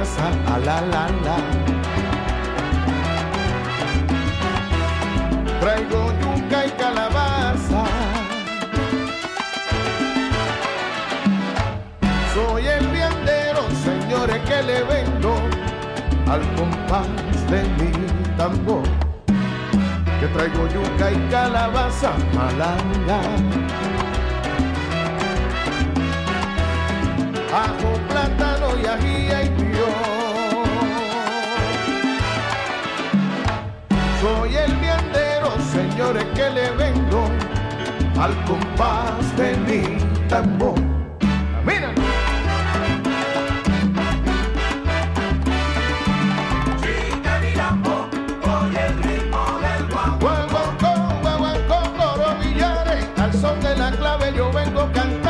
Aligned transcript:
a 0.00 0.58
la 0.60 0.80
la 0.80 1.08
la. 1.24 1.36
Traigo 5.60 6.12
yuca 6.20 6.66
y 6.66 6.70
calabaza. 6.78 7.82
Soy 12.32 12.66
el 12.66 12.86
viandero, 12.88 13.62
señores, 13.82 14.38
que 14.46 14.62
le 14.62 14.84
vendo 14.84 15.34
al 16.30 16.42
compás 16.54 17.08
de 17.50 17.64
mi 17.76 17.90
tambor. 18.36 18.84
Que 20.20 20.28
traigo 20.28 20.68
yuca 20.68 21.10
y 21.10 21.28
calabaza 21.28 22.12
malanga. 22.34 23.20
Ajo, 27.52 27.98
plátano 28.08 28.68
y 28.80 28.86
ají 28.86 29.26
y 29.26 29.57
señores, 35.78 36.24
que 36.34 36.50
le 36.50 36.70
vengo 36.72 37.22
al 38.18 38.34
compás 38.44 39.36
de 39.36 39.56
mi 39.66 39.82
tambor. 40.28 40.74
¡Camina! 41.20 41.92
Guango, 50.20 50.58
guango, 50.80 51.38
guango, 51.38 51.78
coro, 51.98 52.28
villares, 52.40 53.04
al 53.18 53.32
son 53.32 53.60
de 53.60 53.76
la 53.76 53.90
clave 53.92 54.32
yo 54.36 54.50
vengo 54.52 54.90
cantando. 54.92 55.27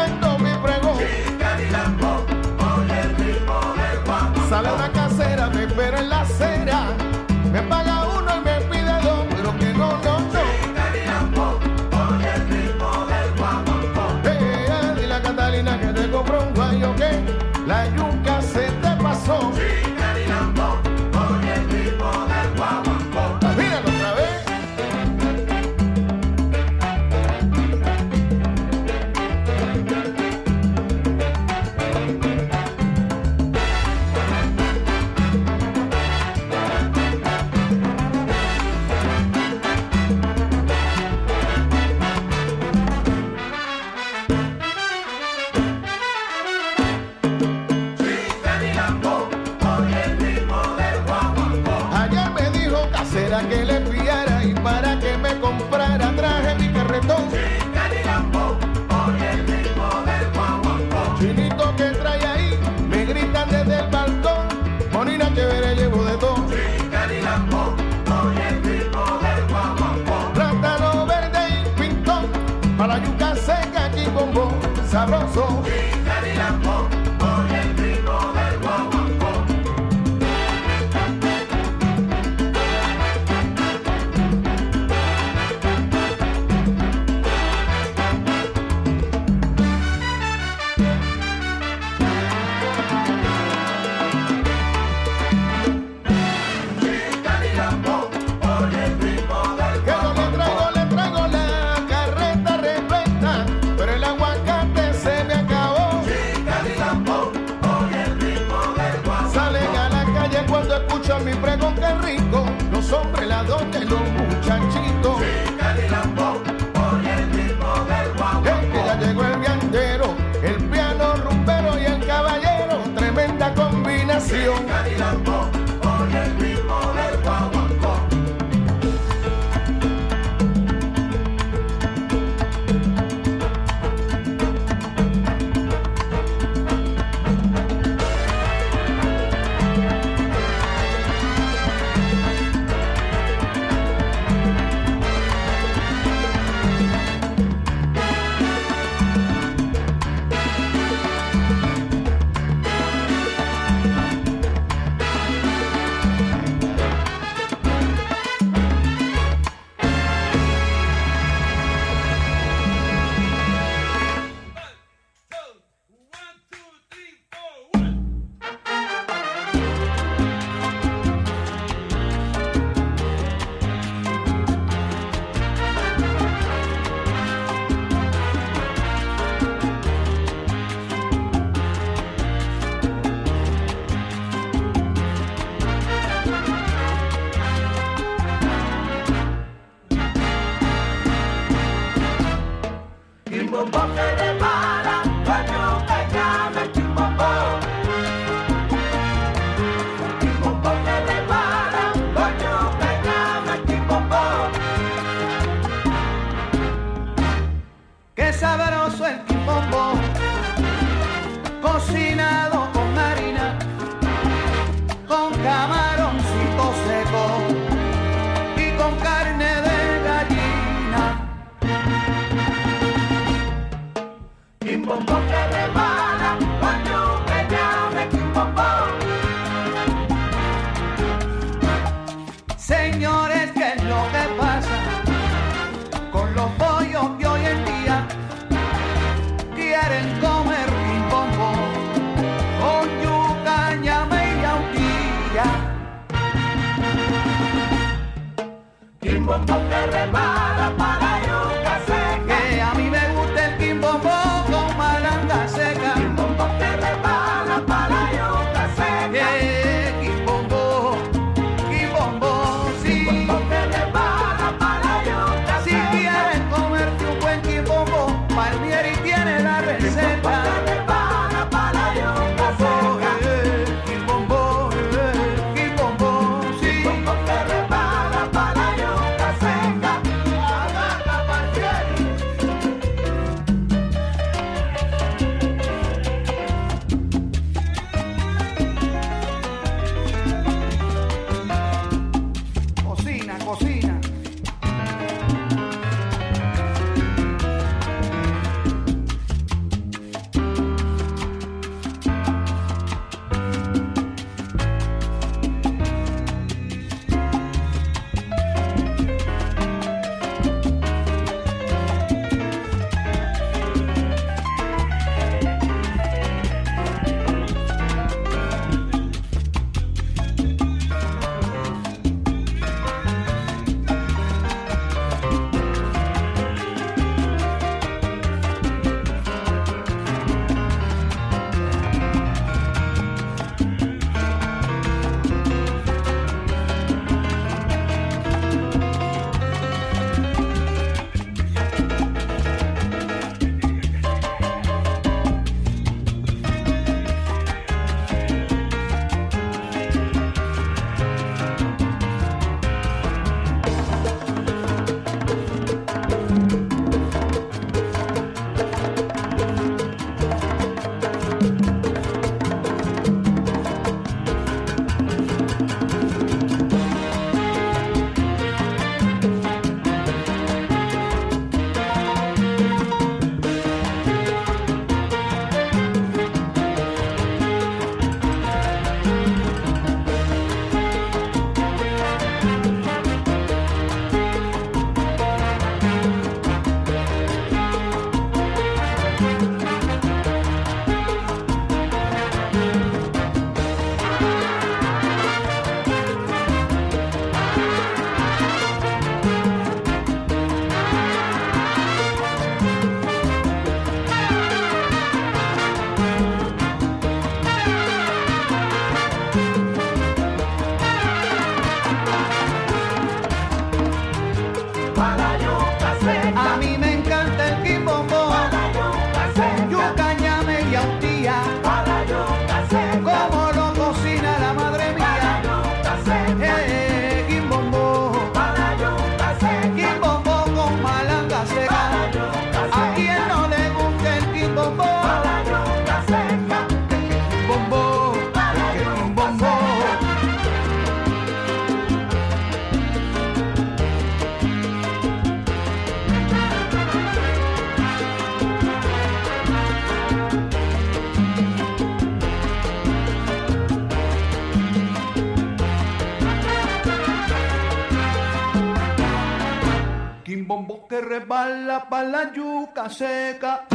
La 460.91 462.33
yuca 462.35 462.89
seca. 462.89 463.67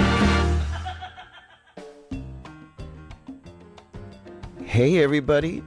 Hey 4.65 5.03
everybody, 5.03 5.63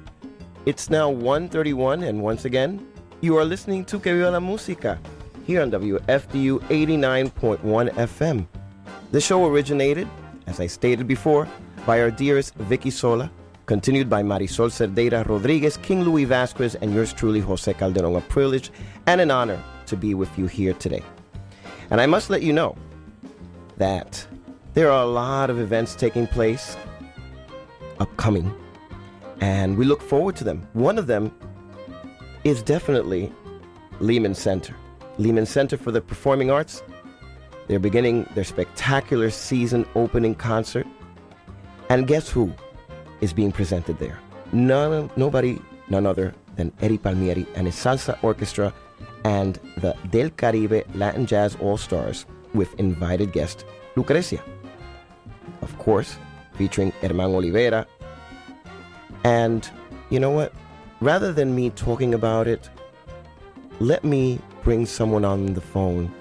it's 0.65 0.91
now 0.91 1.13
1.31 1.13 2.09
and 2.09 2.23
once 2.23 2.45
again, 2.45 2.85
you 3.21 3.37
are 3.37 3.45
listening 3.45 3.85
to 3.85 4.01
Que 4.01 4.13
Viva 4.13 4.33
la 4.33 4.41
Música 4.41 4.99
here 5.47 5.63
on 5.63 5.71
WFDU 5.71 6.59
89.1 6.69 7.91
FM. 7.95 8.47
The 9.13 9.21
show 9.21 9.47
originated, 9.47 10.09
as 10.49 10.59
I 10.59 10.67
stated 10.67 11.07
before, 11.07 11.47
by 11.87 12.01
our 12.01 12.11
dearest 12.11 12.57
Vicky 12.57 12.91
Sola, 12.91 13.31
continued 13.67 14.11
by 14.11 14.23
Marisol 14.23 14.71
Cerdeira 14.71 15.23
Rodriguez, 15.29 15.77
King 15.77 16.03
Louis 16.03 16.25
Vasquez, 16.25 16.75
and 16.75 16.93
yours 16.93 17.13
truly, 17.13 17.39
Jose 17.39 17.73
Calderon. 17.75 18.17
A 18.17 18.21
privilege 18.23 18.73
and 19.07 19.21
an 19.21 19.31
honor 19.31 19.63
to 19.87 19.97
be 19.97 20.15
with 20.15 20.37
you 20.37 20.49
here 20.49 20.73
today. 20.73 21.03
And 21.91 22.01
I 22.01 22.07
must 22.07 22.31
let 22.31 22.43
you 22.43 22.53
know 22.53 22.77
that 23.77 24.27
there 24.75 24.91
are 24.91 25.03
a 25.03 25.07
lot 25.07 25.51
of 25.51 25.59
events 25.59 25.95
taking 25.95 26.27
place 26.27 26.77
upcoming, 27.99 28.53
and 29.41 29.77
we 29.77 29.85
look 29.85 30.03
forward 30.03 30.37
to 30.37 30.45
them. 30.45 30.67
One 30.73 30.99
of 30.99 31.07
them 31.07 31.33
is 32.45 32.63
definitely 32.63 33.33
Lehman 34.01 34.35
Center. 34.35 34.75
Lehman 35.19 35.47
Center 35.47 35.77
for 35.77 35.91
the 35.91 36.01
Performing 36.01 36.51
Arts. 36.51 36.83
They're 37.69 37.79
beginning 37.79 38.29
their 38.35 38.45
spectacular 38.45 39.31
season 39.31 39.87
opening 39.95 40.35
concert. 40.35 40.87
And 41.89 42.07
guess 42.07 42.29
who 42.29 42.53
is 43.21 43.33
being 43.33 43.53
presented 43.53 43.99
there? 43.99 44.19
None, 44.53 45.11
nobody, 45.17 45.59
none 45.89 46.07
other 46.07 46.35
than 46.57 46.73
Eddie 46.81 46.99
Palmieri 46.99 47.47
and 47.55 47.67
his 47.67 47.75
salsa 47.77 48.23
orchestra 48.23 48.73
and 49.27 49.59
the 49.79 49.93
Del 50.11 50.31
Caribe 50.31 50.85
Latin 50.95 51.27
Jazz 51.27 51.57
All 51.57 51.77
Stars 51.77 52.27
with 52.55 52.79
invited 52.79 53.33
guest 53.33 53.65
Lucrecia. 53.97 54.41
Of 55.63 55.77
course, 55.79 56.17
featuring 56.55 56.93
Herman 57.03 57.33
Olivera. 57.33 57.87
And 59.25 59.69
you 60.11 60.21
know 60.21 60.31
what? 60.31 60.53
Rather 61.01 61.33
than 61.33 61.57
me 61.57 61.71
talking 61.71 62.15
about 62.15 62.47
it, 62.47 62.71
let 63.81 64.05
me 64.05 64.39
bring 64.63 64.87
someone 64.87 65.25
on 65.25 65.55
the 65.55 65.61
phone 65.61 66.15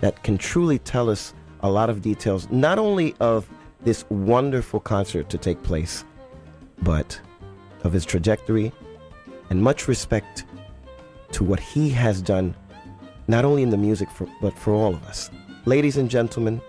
that 0.00 0.22
can 0.22 0.38
truly 0.38 0.78
tell 0.78 1.10
us 1.10 1.34
a 1.60 1.70
lot 1.70 1.90
of 1.90 2.00
details, 2.00 2.50
not 2.50 2.78
only 2.78 3.14
of 3.20 3.46
this 3.82 4.06
wonderful 4.08 4.80
concert 4.80 5.28
to 5.28 5.36
take 5.36 5.62
place, 5.62 6.02
but 6.80 7.20
of 7.84 7.92
his 7.92 8.06
trajectory 8.06 8.72
and 9.50 9.62
much 9.62 9.86
respect 9.86 10.46
to 11.32 11.44
what 11.44 11.60
he 11.60 11.90
has 11.90 12.22
done, 12.22 12.54
not 13.26 13.44
only 13.44 13.62
in 13.62 13.70
the 13.70 13.76
music, 13.76 14.10
for, 14.10 14.26
but 14.40 14.58
for 14.58 14.72
all 14.72 14.94
of 14.94 15.04
us. 15.04 15.30
Ladies 15.64 15.96
and 15.96 16.10
gentlemen, 16.10 16.60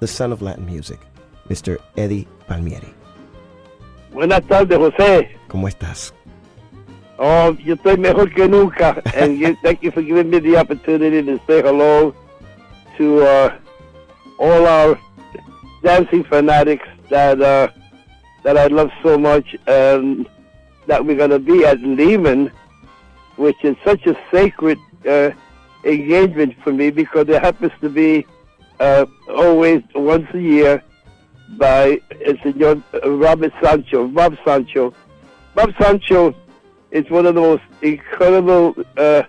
the 0.00 0.06
son 0.06 0.32
of 0.32 0.42
Latin 0.42 0.66
music, 0.66 1.00
Mr. 1.48 1.78
Eddie 1.96 2.26
Palmieri. 2.48 2.92
Buenas 4.12 4.42
tardes, 4.48 4.78
José. 4.78 5.30
¿Cómo 5.48 5.68
estás? 5.68 6.12
Oh, 7.18 7.56
yo 7.64 7.74
estoy 7.74 7.96
mejor 7.98 8.34
que 8.34 8.48
nunca. 8.48 9.00
and 9.14 9.38
you, 9.38 9.56
thank 9.62 9.82
you 9.82 9.90
for 9.90 10.02
giving 10.02 10.28
me 10.30 10.38
the 10.40 10.56
opportunity 10.56 11.22
to 11.22 11.38
say 11.46 11.62
hello 11.62 12.14
to 12.98 13.24
uh, 13.24 13.56
all 14.38 14.66
our 14.66 14.98
dancing 15.82 16.24
fanatics 16.24 16.86
that 17.10 17.40
uh, 17.40 17.68
that 18.42 18.58
I 18.58 18.66
love 18.66 18.90
so 19.02 19.16
much, 19.16 19.56
and 19.66 20.28
that 20.88 21.04
we're 21.04 21.16
going 21.16 21.30
to 21.30 21.38
be 21.38 21.64
at 21.64 21.80
Lehman, 21.80 22.50
which 23.36 23.56
is 23.64 23.76
such 23.84 24.06
a 24.06 24.16
sacred 24.30 24.78
uh, 25.08 25.30
engagement 25.84 26.54
for 26.62 26.72
me 26.72 26.90
because 26.90 27.28
it 27.28 27.42
happens 27.42 27.72
to 27.80 27.88
be 27.88 28.26
uh, 28.80 29.06
always 29.28 29.82
once 29.94 30.26
a 30.34 30.40
year 30.40 30.82
by 31.56 32.00
uh, 32.26 32.32
Senor 32.42 32.82
Robert 33.04 33.52
Sancho, 33.62 34.08
Bob 34.08 34.36
Sancho. 34.44 34.94
Bob 35.54 35.72
Sancho 35.80 36.34
is 36.90 37.08
one 37.10 37.26
of 37.26 37.34
the 37.34 37.40
most 37.40 37.62
incredible 37.82 38.74
uh, 38.96 39.22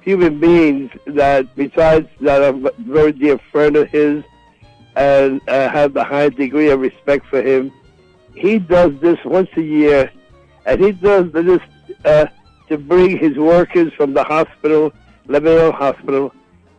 human 0.00 0.38
beings 0.38 0.90
that, 1.06 1.54
besides 1.56 2.08
that, 2.20 2.42
I'm 2.42 2.66
a 2.66 2.70
very 2.78 3.12
dear 3.12 3.38
friend 3.50 3.76
of 3.76 3.88
his 3.88 4.22
and 4.94 5.40
uh, 5.48 5.68
have 5.68 5.92
the 5.92 6.04
highest 6.04 6.36
degree 6.36 6.70
of 6.70 6.80
respect 6.80 7.26
for 7.26 7.42
him. 7.42 7.72
He 8.34 8.58
does 8.58 8.92
this 9.00 9.18
once 9.24 9.48
a 9.56 9.62
year, 9.62 10.10
and 10.64 10.82
he 10.82 10.92
does 10.92 11.30
this 11.32 11.60
uh, 12.04 12.26
to 12.68 12.78
bring 12.78 13.18
his 13.18 13.36
workers 13.36 13.92
from 13.94 14.14
the 14.14 14.24
hospital, 14.24 14.92
Lebanon 15.26 15.72
Hospital, 15.72 16.32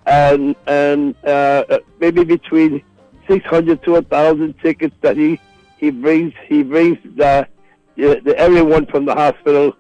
and 0.06 0.56
and 0.67 1.15
uh, 1.25 1.79
maybe 2.00 2.24
between 2.24 2.84
600 3.27 3.84
to 3.84 3.91
1,000 3.91 4.58
tickets 4.60 4.96
that 5.01 5.17
he 5.17 5.39
he 5.77 5.91
brings 5.91 6.34
he 6.48 6.63
brings 6.63 6.98
the, 7.15 7.48
the 7.96 8.36
everyone 8.38 8.86
from 8.88 9.06
the 9.06 9.13
hospital, 9.13 9.75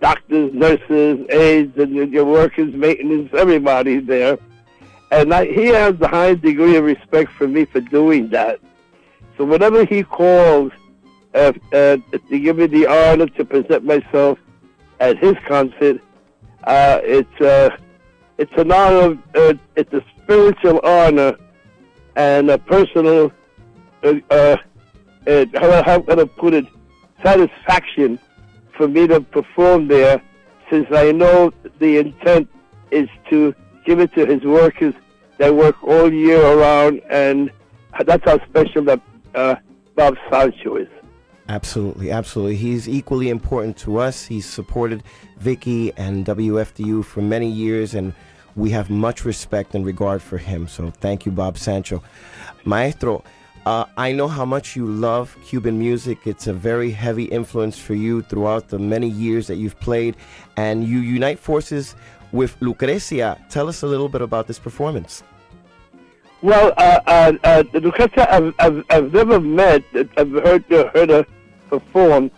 doctors, 0.00 0.52
nurses, 0.52 1.26
aides, 1.30 1.76
and 1.78 2.12
your 2.12 2.24
workers, 2.24 2.72
maintenance, 2.74 3.30
everybody's 3.34 4.06
there, 4.06 4.38
and 5.10 5.32
I, 5.32 5.46
he 5.46 5.66
has 5.66 5.96
the 5.96 6.08
highest 6.08 6.42
degree 6.42 6.76
of 6.76 6.84
respect 6.84 7.32
for 7.32 7.46
me 7.46 7.64
for 7.66 7.80
doing 7.80 8.28
that. 8.30 8.60
So 9.36 9.44
whenever 9.44 9.84
he 9.84 10.02
calls 10.02 10.72
uh, 11.34 11.52
uh, 11.72 11.96
to 12.30 12.38
give 12.40 12.56
me 12.56 12.66
the 12.66 12.86
honor 12.86 13.26
to 13.26 13.44
present 13.44 13.84
myself 13.84 14.38
at 15.00 15.18
his 15.18 15.34
concert, 15.46 16.00
uh, 16.64 17.00
it's 17.02 17.40
uh, 17.40 17.70
it's 18.36 18.52
an 18.56 18.72
honor. 18.72 19.18
Uh, 19.34 19.54
it's 19.76 19.92
a 19.92 20.02
spiritual 20.22 20.80
honor 20.84 21.36
and 22.16 22.50
a 22.50 22.58
personal. 22.58 23.32
Uh, 24.02 24.14
uh, 24.30 24.56
how, 25.54 25.82
how 25.82 26.00
can 26.00 26.20
I 26.20 26.24
put 26.24 26.54
it? 26.54 26.66
Satisfaction 27.22 28.18
for 28.76 28.86
me 28.86 29.06
to 29.08 29.20
perform 29.20 29.88
there, 29.88 30.22
since 30.70 30.86
I 30.92 31.10
know 31.10 31.52
the 31.80 31.98
intent 31.98 32.48
is 32.90 33.08
to 33.28 33.54
give 33.84 33.98
it 33.98 34.14
to 34.14 34.24
his 34.24 34.42
workers 34.44 34.94
that 35.38 35.54
work 35.54 35.82
all 35.82 36.12
year 36.12 36.40
around, 36.40 37.00
and 37.10 37.50
that's 38.04 38.24
how 38.24 38.38
special 38.46 38.84
that 38.84 39.00
uh, 39.34 39.56
Bob 39.96 40.16
Sancho 40.30 40.76
is. 40.76 40.88
Absolutely, 41.48 42.10
absolutely. 42.10 42.56
He's 42.56 42.88
equally 42.88 43.30
important 43.30 43.78
to 43.78 43.98
us. 43.98 44.26
He's 44.26 44.44
supported 44.44 45.02
Vicky 45.38 45.92
and 45.96 46.26
WFDU 46.26 47.02
for 47.04 47.22
many 47.22 47.48
years, 47.48 47.94
and 47.94 48.12
we 48.54 48.70
have 48.70 48.90
much 48.90 49.24
respect 49.24 49.74
and 49.74 49.86
regard 49.86 50.20
for 50.20 50.36
him. 50.36 50.68
So 50.68 50.90
thank 50.90 51.24
you, 51.24 51.32
Bob 51.32 51.56
Sancho. 51.56 52.02
Maestro, 52.64 53.24
uh, 53.64 53.86
I 53.96 54.12
know 54.12 54.28
how 54.28 54.44
much 54.44 54.76
you 54.76 54.84
love 54.84 55.34
Cuban 55.42 55.78
music. 55.78 56.26
It's 56.26 56.48
a 56.48 56.52
very 56.52 56.90
heavy 56.90 57.24
influence 57.24 57.78
for 57.78 57.94
you 57.94 58.20
throughout 58.22 58.68
the 58.68 58.78
many 58.78 59.08
years 59.08 59.46
that 59.46 59.56
you've 59.56 59.78
played, 59.80 60.16
and 60.58 60.84
you 60.84 60.98
unite 60.98 61.38
forces 61.38 61.94
with 62.30 62.60
Lucrecia. 62.60 63.38
Tell 63.48 63.68
us 63.68 63.82
a 63.82 63.86
little 63.86 64.10
bit 64.10 64.20
about 64.20 64.48
this 64.48 64.58
performance. 64.58 65.22
Well, 66.42 66.74
uh, 66.76 67.00
uh, 67.06 67.32
uh, 67.42 67.62
Lucrecia, 67.72 68.28
I've, 68.30 68.54
I've, 68.58 68.84
I've 68.90 69.12
never 69.14 69.40
met. 69.40 69.82
I've 70.16 70.30
heard 70.30 70.64
heard 70.66 71.08
her 71.08 71.26
perform. 71.68 72.30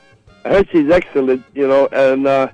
I 0.44 0.50
heard 0.50 0.68
she's 0.70 0.90
excellent, 0.90 1.44
you 1.54 1.68
know, 1.68 1.88
and 1.92 2.26
uh, 2.26 2.48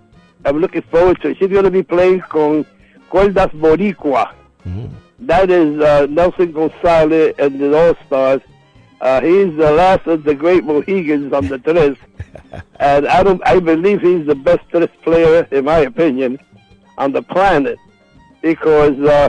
I'm 0.45 0.59
looking 0.59 0.83
forward 0.83 1.21
to 1.23 1.31
it. 1.31 1.39
She's 1.39 1.51
going 1.51 1.65
to 1.65 1.71
be 1.71 1.83
playing 1.83 2.21
con 2.21 2.67
Cuerdas 3.11 3.51
Boricua. 3.53 4.33
Mm-hmm. 4.67 4.87
That 5.21 5.51
is 5.51 5.81
uh, 5.81 6.07
Nelson 6.11 6.53
Gonzalez 6.53 7.35
and 7.39 7.59
the 7.59 7.77
All 7.77 7.95
Stars. 8.07 8.43
Uh, 9.01 9.21
he's 9.21 9.55
the 9.57 9.73
last 9.73 10.07
of 10.07 10.25
the 10.25 10.35
great 10.35 10.65
Mohegans 10.65 11.33
on 11.33 11.49
the 11.49 11.59
tres, 11.59 11.97
and 12.81 13.07
I 13.07 13.23
don't. 13.23 13.43
I 13.47 13.61
believe 13.61 14.01
he's 14.01 14.27
the 14.27 14.35
best 14.35 14.61
tres 14.71 14.89
player, 15.03 15.47
in 15.51 15.67
my 15.67 15.81
opinion, 15.81 16.39
on 16.97 17.13
the 17.13 17.23
planet, 17.23 17.79
because 18.41 18.99
uh, 19.01 19.29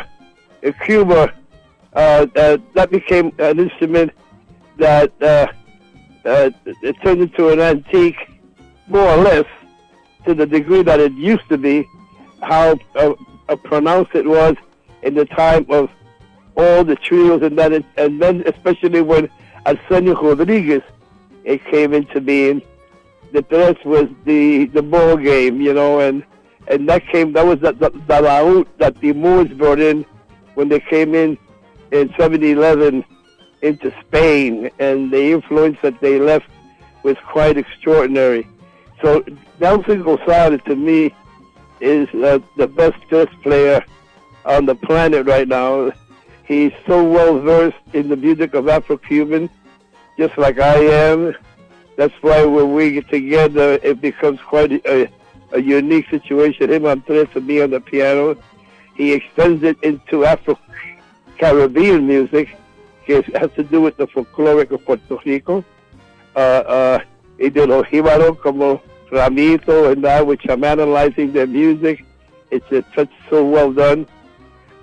in 0.61 0.73
Cuba, 0.85 1.33
uh, 1.93 2.27
uh, 2.35 2.57
that 2.75 2.91
became 2.91 3.33
an 3.39 3.59
instrument 3.59 4.11
that 4.77 5.11
uh, 6.27 6.51
it 6.65 6.95
turned 7.03 7.21
into 7.21 7.49
an 7.49 7.59
antique, 7.59 8.17
more 8.87 9.07
or 9.07 9.17
less, 9.17 9.45
to 10.25 10.33
the 10.33 10.45
degree 10.45 10.83
that 10.83 10.99
it 10.99 11.13
used 11.13 11.47
to 11.49 11.57
be. 11.57 11.87
How 12.41 12.77
uh, 12.95 13.13
uh, 13.49 13.55
pronounced 13.55 14.13
it 14.13 14.27
was 14.27 14.55
in 15.01 15.15
the 15.15 15.25
time 15.25 15.65
of 15.69 15.89
all 16.55 16.83
the 16.83 16.95
trios, 16.95 17.41
and 17.41 17.57
then, 17.57 17.73
it, 17.73 17.85
and 17.97 18.21
then 18.21 18.43
especially 18.45 19.01
when 19.01 19.29
Arsenio 19.65 20.21
Rodriguez 20.21 20.81
it 21.43 21.63
came 21.65 21.93
into 21.93 22.19
being. 22.19 22.61
The 23.31 23.41
tres 23.41 23.75
was 23.85 24.07
the 24.25 24.65
the 24.65 24.81
ball 24.81 25.17
game, 25.17 25.61
you 25.61 25.73
know, 25.73 25.99
and 25.99 26.23
and 26.67 26.87
that 26.89 27.07
came 27.07 27.33
that 27.33 27.45
was 27.45 27.59
the 27.59 27.71
the, 27.73 27.89
the 27.89 28.65
that 28.77 28.95
the 28.99 29.13
Moors 29.13 29.49
brought 29.49 29.79
in 29.79 30.05
when 30.55 30.69
they 30.69 30.79
came 30.79 31.15
in 31.15 31.37
in 31.91 32.09
1711 32.09 33.03
into 33.61 33.93
Spain, 34.01 34.69
and 34.79 35.11
the 35.11 35.31
influence 35.31 35.77
that 35.81 35.99
they 35.99 36.19
left 36.19 36.49
was 37.03 37.17
quite 37.25 37.57
extraordinary. 37.57 38.47
So 39.01 39.23
Nelson 39.59 40.03
Gonzalez 40.03 40.61
to 40.65 40.75
me 40.75 41.13
is 41.79 42.07
uh, 42.15 42.39
the 42.57 42.67
best 42.67 42.97
tres 43.09 43.27
player 43.43 43.83
on 44.45 44.65
the 44.65 44.75
planet 44.75 45.27
right 45.27 45.47
now. 45.47 45.91
He's 46.45 46.71
so 46.85 47.03
well 47.03 47.39
versed 47.39 47.77
in 47.93 48.09
the 48.09 48.15
music 48.15 48.53
of 48.53 48.69
Afro-Cuban, 48.69 49.49
just 50.17 50.37
like 50.37 50.59
I 50.59 50.77
am. 50.77 51.35
That's 51.97 52.13
why 52.21 52.45
when 52.45 52.73
we 52.73 52.91
get 52.91 53.09
together, 53.09 53.79
it 53.83 54.01
becomes 54.01 54.39
quite 54.41 54.71
a, 54.85 55.09
a 55.51 55.61
unique 55.61 56.09
situation. 56.09 56.71
Him 56.71 56.85
on 56.85 57.01
tres 57.01 57.27
and 57.35 57.45
me 57.45 57.61
on 57.61 57.71
the 57.71 57.81
piano. 57.81 58.37
He 58.95 59.13
extends 59.13 59.63
it 59.63 59.77
into 59.83 60.25
Afro-Caribbean 60.25 62.07
music. 62.07 62.55
It 63.09 63.35
has 63.37 63.51
to 63.55 63.63
do 63.63 63.81
with 63.81 63.97
the 63.97 64.07
folkloric 64.07 64.71
of 64.71 64.83
Puerto 64.85 65.17
Rico. 65.25 65.63
Uh, 66.35 66.39
uh, 66.39 66.99
y 67.39 67.49
de 67.49 67.65
los 67.65 67.85
jíbaros 67.87 68.39
como 68.41 68.81
Ramito 69.11 69.91
and 69.91 70.03
that, 70.03 70.25
which 70.25 70.45
I'm 70.49 70.63
analyzing 70.63 71.33
their 71.33 71.47
music. 71.47 72.03
It's, 72.51 72.65
it's 72.71 72.87
such 72.95 73.09
so 73.29 73.43
well 73.45 73.71
done. 73.71 74.07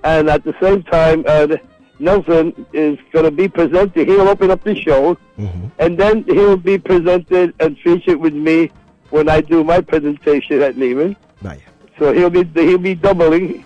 And 0.03 0.29
at 0.29 0.45
the 0.45 0.55
same 0.61 0.83
time, 0.83 1.25
uh, 1.27 1.57
Nelson 1.99 2.67
is 2.73 2.99
going 3.13 3.25
to 3.25 3.31
be 3.31 3.49
presented. 3.49 4.09
He'll 4.09 4.29
open 4.29 4.51
up 4.51 4.63
the 4.65 4.75
show, 4.75 5.17
Mm-hmm. 5.39 5.67
and 5.81 5.99
then 5.99 6.23
he'll 6.25 6.57
be 6.57 6.79
presented 6.79 7.55
and 7.59 7.77
featured 7.79 8.19
with 8.21 8.35
me 8.35 8.71
when 9.11 9.29
I 9.29 9.41
do 9.41 9.65
my 9.65 9.81
presentation 9.81 10.63
at 10.63 10.77
Lehman. 10.79 11.17
Vaya. 11.43 11.59
So 11.99 12.13
he'll 12.13 12.31
be 12.31 12.45
he'll 12.55 12.79
be 12.79 12.95
doubling. 12.95 13.65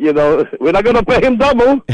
You 0.00 0.14
know, 0.14 0.46
we're 0.60 0.72
not 0.72 0.82
going 0.82 0.96
to 0.96 1.04
pay 1.04 1.22
him 1.22 1.36
double, 1.36 1.82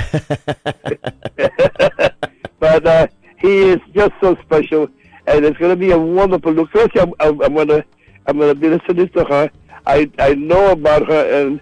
but 2.61 2.87
uh, 2.87 3.09
he 3.37 3.71
is 3.71 3.81
just 3.93 4.13
so 4.21 4.37
special, 4.43 4.89
and 5.27 5.45
it's 5.45 5.59
going 5.59 5.73
to 5.73 5.77
be 5.77 5.91
a 5.91 5.99
wonderful 5.99 6.53
look. 6.53 6.71
First, 6.71 6.97
I'm, 6.97 7.13
I'm, 7.19 7.43
I'm 7.43 7.55
going 7.55 7.67
to 7.67 7.85
I'm 8.29 8.39
going 8.39 8.55
to 8.55 8.61
be 8.61 8.69
listening 8.69 9.09
to 9.09 9.25
her. 9.25 9.51
I 9.89 10.09
I 10.21 10.35
know 10.35 10.71
about 10.71 11.09
her 11.09 11.47
and 11.47 11.61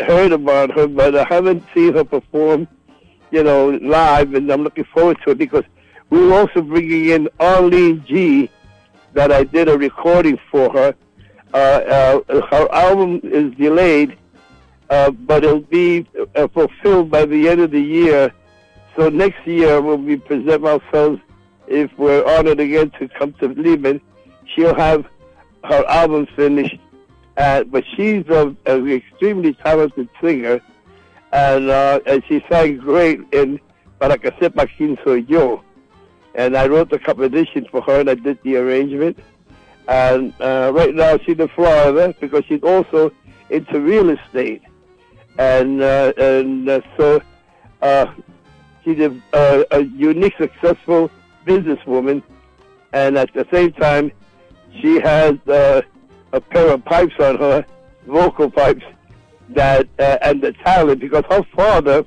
heard 0.00 0.32
about 0.32 0.70
her, 0.72 0.86
but 0.86 1.16
I 1.16 1.24
haven't 1.30 1.64
seen 1.72 1.94
her 1.94 2.04
perform, 2.04 2.68
you 3.30 3.42
know, 3.42 3.70
live, 3.70 4.34
and 4.34 4.50
I'm 4.50 4.62
looking 4.62 4.84
forward 4.84 5.16
to 5.24 5.30
it 5.30 5.38
because 5.38 5.64
we 6.10 6.26
were 6.26 6.40
also 6.40 6.60
bringing 6.60 7.08
in 7.08 7.26
Arlene 7.40 8.04
G, 8.06 8.50
that 9.14 9.32
I 9.32 9.44
did 9.44 9.70
a 9.70 9.78
recording 9.78 10.38
for 10.50 10.70
her. 10.74 10.94
Uh, 11.54 11.56
uh, 11.56 12.46
her 12.50 12.68
album 12.70 13.20
is 13.24 13.54
delayed, 13.54 14.18
uh, 14.90 15.10
but 15.10 15.44
it'll 15.44 15.60
be 15.60 16.06
uh, 16.34 16.48
fulfilled 16.48 17.10
by 17.10 17.24
the 17.24 17.48
end 17.48 17.60
of 17.60 17.70
the 17.70 17.80
year. 17.80 18.32
So 18.96 19.08
next 19.08 19.46
year, 19.46 19.80
when 19.80 20.04
we 20.04 20.16
present 20.16 20.64
ourselves 20.64 21.20
if 21.70 21.90
we're 21.96 22.24
honored 22.26 22.60
again 22.60 22.90
to 22.98 23.08
come 23.08 23.32
to 23.34 23.48
Lehman, 23.48 24.00
she'll 24.54 24.74
have 24.74 25.06
her 25.64 25.84
album 25.86 26.26
finished. 26.34 26.78
Uh, 27.36 27.62
but 27.64 27.84
she's 27.96 28.24
an 28.28 28.56
extremely 28.66 29.54
talented 29.54 30.08
singer, 30.20 30.60
and, 31.32 31.70
uh, 31.70 32.00
and 32.06 32.22
she 32.26 32.44
sang 32.50 32.76
great 32.76 33.20
in 33.32 33.60
Para 34.00 34.18
quién 34.18 34.98
soy 35.04 35.24
yo. 35.28 35.62
And 36.34 36.56
I 36.56 36.66
wrote 36.66 36.90
the 36.90 36.98
composition 36.98 37.66
for 37.70 37.82
her, 37.82 38.00
and 38.00 38.10
I 38.10 38.14
did 38.14 38.38
the 38.42 38.56
arrangement. 38.56 39.18
And 39.88 40.34
uh, 40.40 40.72
right 40.74 40.94
now 40.94 41.18
she's 41.18 41.38
in 41.38 41.48
Florida 41.48 42.14
because 42.20 42.44
she's 42.46 42.62
also 42.62 43.12
into 43.48 43.80
real 43.80 44.10
estate, 44.10 44.62
and 45.40 45.82
uh, 45.82 46.12
and 46.18 46.68
uh, 46.68 46.80
so 46.98 47.22
uh, 47.80 48.06
she's 48.84 48.98
a, 48.98 49.10
a, 49.32 49.64
a 49.70 49.80
unique, 49.80 50.34
successful 50.38 51.10
businesswoman, 51.46 52.22
and 52.92 53.16
at 53.16 53.32
the 53.32 53.46
same 53.50 53.72
time, 53.72 54.12
she 54.80 55.00
has 55.00 55.36
uh, 55.48 55.80
a 56.34 56.40
pair 56.42 56.74
of 56.74 56.84
pipes 56.84 57.14
on 57.18 57.38
her, 57.38 57.64
vocal 58.06 58.50
pipes, 58.50 58.84
that 59.48 59.88
uh, 59.98 60.18
and 60.20 60.42
the 60.42 60.52
talent. 60.64 61.00
Because 61.00 61.24
her 61.30 61.42
father 61.56 62.04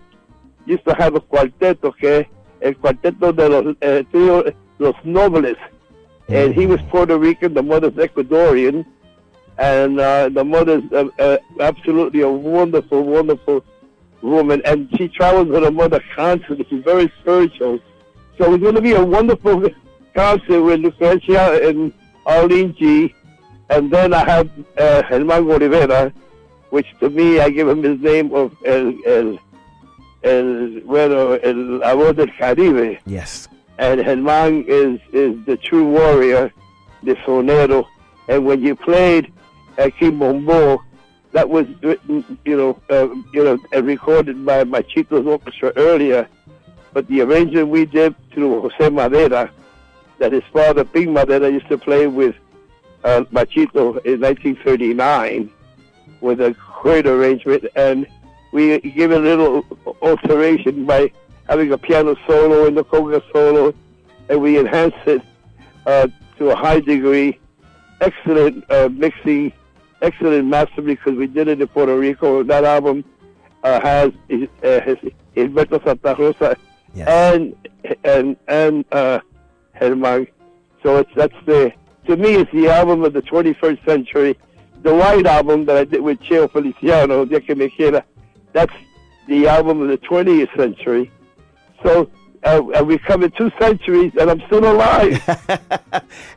used 0.68 0.86
to 0.86 0.94
have 0.94 1.16
a 1.16 1.20
cuarteto 1.20 1.92
que 1.98 2.28
el 2.62 2.76
cuarteto 2.76 3.36
de 3.36 3.50
los 3.50 3.76
eh, 3.82 4.04
trío, 4.12 4.54
los 4.78 4.96
nobles, 5.04 5.58
and 6.30 6.54
he 6.54 6.68
was 6.68 6.80
Puerto 6.92 7.18
Rican, 7.18 7.56
the 7.56 7.64
mother's 7.64 7.94
Ecuadorian, 7.94 8.86
and 9.58 10.00
uh, 10.00 10.30
the 10.30 10.44
mother's 10.44 10.84
uh, 10.92 11.08
uh, 11.20 11.38
absolutely 11.60 12.22
a 12.22 12.30
wonderful, 12.30 13.04
wonderful 13.04 13.64
woman, 14.22 14.62
and 14.66 14.90
she 14.98 15.08
travels 15.08 15.48
with 15.48 15.64
her 15.64 15.72
mother 15.72 16.04
constantly. 16.16 16.66
She's 16.70 16.84
very 16.84 17.12
spiritual. 17.22 17.80
So 18.38 18.54
it's 18.54 18.64
going 18.64 18.76
to 18.76 18.82
be 18.82 18.94
a 18.94 19.04
wonderful 19.04 19.70
concert 20.16 20.62
with 20.62 20.82
Lucrecia 20.82 21.70
and 21.70 21.94
Arlene 22.26 22.76
G. 22.76 23.14
And 23.70 23.92
then 23.92 24.14
I 24.14 24.26
have 24.26 24.50
uh, 24.78 25.04
Germán 25.04 25.60
Rivera, 25.60 26.14
which 26.70 26.88
to 27.00 27.10
me, 27.10 27.40
I 27.40 27.50
give 27.50 27.68
him 27.68 27.84
his 27.84 28.00
name 28.00 28.34
of 28.34 28.56
El, 28.66 28.94
El, 29.06 29.40
El, 30.24 30.82
bueno, 30.82 31.34
El 31.34 31.80
Voz 31.80 32.16
del 32.16 32.32
Caribe. 32.38 33.00
Yes. 33.06 33.48
And 33.78 34.02
Germán 34.02 34.66
is, 34.68 35.00
is 35.12 35.46
the 35.46 35.58
true 35.58 35.90
warrior, 35.90 36.52
the 37.04 37.16
sonero. 37.18 37.86
And 38.28 38.46
when 38.46 38.62
you 38.62 38.76
played 38.76 39.32
Kimbombo, 39.78 40.80
that 41.32 41.50
was 41.50 41.66
written, 41.82 42.38
you 42.46 42.56
know, 42.56 42.80
uh, 42.90 43.10
you 43.34 43.44
know, 43.44 43.58
and 43.72 43.86
recorded 43.86 44.46
by 44.46 44.64
Machito's 44.64 45.26
orchestra 45.26 45.74
earlier. 45.76 46.28
But 46.94 47.08
the 47.08 47.22
arrangement 47.22 47.70
we 47.70 47.86
did 47.86 48.16
through 48.32 48.62
Jose 48.62 48.90
Madera, 48.90 49.50
that 50.20 50.32
his 50.32 50.44
father, 50.54 50.84
Pin 50.84 51.12
Madera, 51.12 51.50
used 51.52 51.68
to 51.70 51.78
play 51.78 52.06
with 52.06 52.36
uh, 53.04 53.22
Machito 53.32 53.98
in 54.06 54.22
1939 54.22 55.50
with 56.22 56.40
a 56.40 56.56
great 56.82 57.08
arrangement. 57.08 57.66
And 57.76 58.08
we 58.52 58.80
give 58.80 59.12
it 59.12 59.18
a 59.18 59.20
little 59.20 59.66
alteration 60.02 60.86
by 60.86 61.12
having 61.50 61.72
a 61.72 61.78
piano 61.78 62.16
solo 62.28 62.68
and 62.68 62.78
the 62.78 62.86
conga 62.86 63.22
solo, 63.32 63.74
and 64.30 64.42
we 64.42 64.60
enhance 64.60 64.96
it 65.06 65.22
uh, 65.86 66.08
to 66.38 66.52
a 66.52 66.56
high 66.56 66.80
degree. 66.80 67.40
Excellent 68.02 68.64
uh, 68.70 68.90
mixing, 68.92 69.52
excellent 70.04 70.48
mastering 70.48 70.86
because 70.88 71.16
we 71.16 71.26
did 71.28 71.48
it 71.48 71.62
in 71.62 71.68
Puerto 71.68 71.98
Rico. 71.98 72.44
That 72.44 72.64
album 72.64 73.04
uh, 73.64 73.80
has, 73.82 74.12
uh, 74.30 74.96
Gilberto 75.36 75.84
Santa 75.84 76.16
Rosa 76.20 76.56
Yes. 76.96 77.08
and 77.08 77.56
and 78.04 78.38
and 78.48 78.86
uh, 78.92 79.20
Herman. 79.74 80.28
So 80.84 80.98
it's 80.98 81.10
that's 81.16 81.34
the 81.48 81.74
to 82.06 82.16
me 82.18 82.36
it's 82.36 82.52
the 82.52 82.68
album 82.70 83.04
of 83.04 83.14
the 83.14 83.22
21st 83.24 83.84
century. 83.84 84.38
The 84.84 84.94
White 84.94 85.26
album 85.26 85.66
that 85.66 85.78
I 85.78 85.86
did 85.86 86.02
with 86.02 86.20
Cheo 86.20 86.52
Feliciano, 86.52 87.26
Dia 87.26 87.40
que 87.40 87.56
me 87.56 87.70
quiera, 87.70 88.04
that's 88.52 88.74
the 89.28 89.48
album 89.48 89.82
of 89.82 89.88
the 89.88 89.98
20th 89.98 90.56
century. 90.58 91.10
So 91.82 92.10
uh, 92.46 92.62
uh, 92.80 92.84
we 92.84 92.98
covered 92.98 93.36
two 93.38 93.52
centuries, 93.60 94.12
and 94.20 94.30
I'm 94.30 94.42
still 94.48 94.66
alive, 94.72 95.22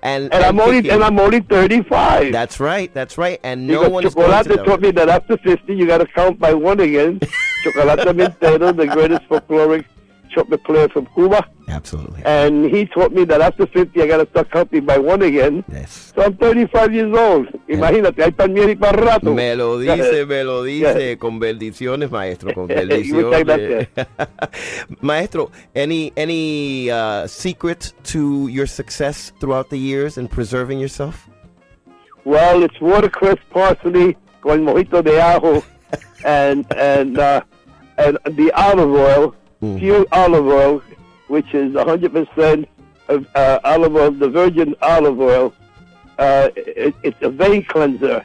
and 0.03 0.33
and 0.33 0.35
I'm 0.35 0.61
only 0.61 0.89
and 0.91 1.03
I'm 1.03 1.19
only 1.19 1.41
35. 1.41 2.33
That's 2.33 2.61
right. 2.61 2.93
That's 2.95 3.19
right. 3.19 3.41
And 3.43 3.67
no 3.67 3.89
one 3.89 4.03
Chocolate 4.03 4.47
to 4.47 4.57
taught 4.65 4.81
me 4.81 4.91
that 4.93 5.09
after 5.09 5.37
50, 5.37 5.75
you 5.75 5.87
got 5.87 5.99
to 5.99 6.07
count 6.07 6.39
by 6.39 6.55
one 6.55 6.81
again. 6.81 7.21
Chocolate 7.65 8.01
Armenteros, 8.01 8.77
the 8.77 8.87
greatest 8.87 9.29
folkloric 9.29 9.85
trumpet 10.37 10.63
player 10.65 10.89
from 10.91 11.07
Cuba. 11.15 11.49
Absolutely. 11.69 12.23
And 12.25 12.67
he 12.67 12.85
taught 12.85 13.13
me 13.13 13.25
that 13.25 13.41
after 13.41 13.67
50, 13.67 14.03
I 14.03 14.07
got 14.07 14.19
to 14.19 14.31
start 14.31 14.51
counting 14.51 14.85
by 14.85 14.99
one 14.99 15.23
again. 15.23 15.65
Yes. 15.73 16.13
So 16.15 16.23
I'm 16.23 16.37
35 16.37 16.93
years 16.93 17.17
old. 17.17 17.49
Imagínate, 17.69 18.23
ahí 18.23 18.33
también 18.33 18.69
y 18.69 18.77
para 18.77 19.01
rato. 19.01 19.33
Me 19.35 19.57
lo 19.57 19.79
dice, 19.81 20.27
me 20.27 20.45
lo 20.45 20.63
dice, 20.63 21.17
con 21.19 21.39
bendiciones, 21.39 22.11
maestro, 22.11 22.53
con 22.55 22.67
Muchas 22.69 22.87
bendiciones. 22.87 23.89
maestro, 25.01 25.51
any 25.75 26.13
any 26.17 26.91
uh, 26.91 27.27
secret 27.27 27.95
to 28.05 28.49
your 28.49 28.67
success 28.67 29.33
throughout 29.41 29.71
the 29.71 29.79
years 29.79 30.19
in 30.19 30.29
preserving 30.29 30.79
yourself? 30.79 31.29
Well, 32.25 32.63
it's 32.63 32.79
watercress, 32.81 33.39
parsley, 33.51 34.17
con 34.43 34.65
mojito 34.65 35.03
de 35.03 35.19
ajo, 35.19 35.63
and 36.25 36.67
and 36.77 37.19
uh, 37.19 37.41
and 37.99 38.19
the 38.37 38.53
olive 38.53 38.91
oil, 38.91 39.35
Mm. 39.63 39.79
pure 39.79 40.05
olive 40.13 40.47
oil, 40.47 40.83
which 41.29 41.55
is 41.55 41.73
100% 41.73 42.67
of 43.09 43.27
uh, 43.35 43.59
olive 43.65 43.97
oil, 43.97 44.11
the 44.11 44.29
virgin 44.29 44.75
olive 44.83 45.19
oil. 45.21 45.55
Uh, 46.19 46.49
it, 46.57 46.95
it's 47.03 47.21
a 47.23 47.31
vein 47.31 47.65
cleanser, 47.65 48.25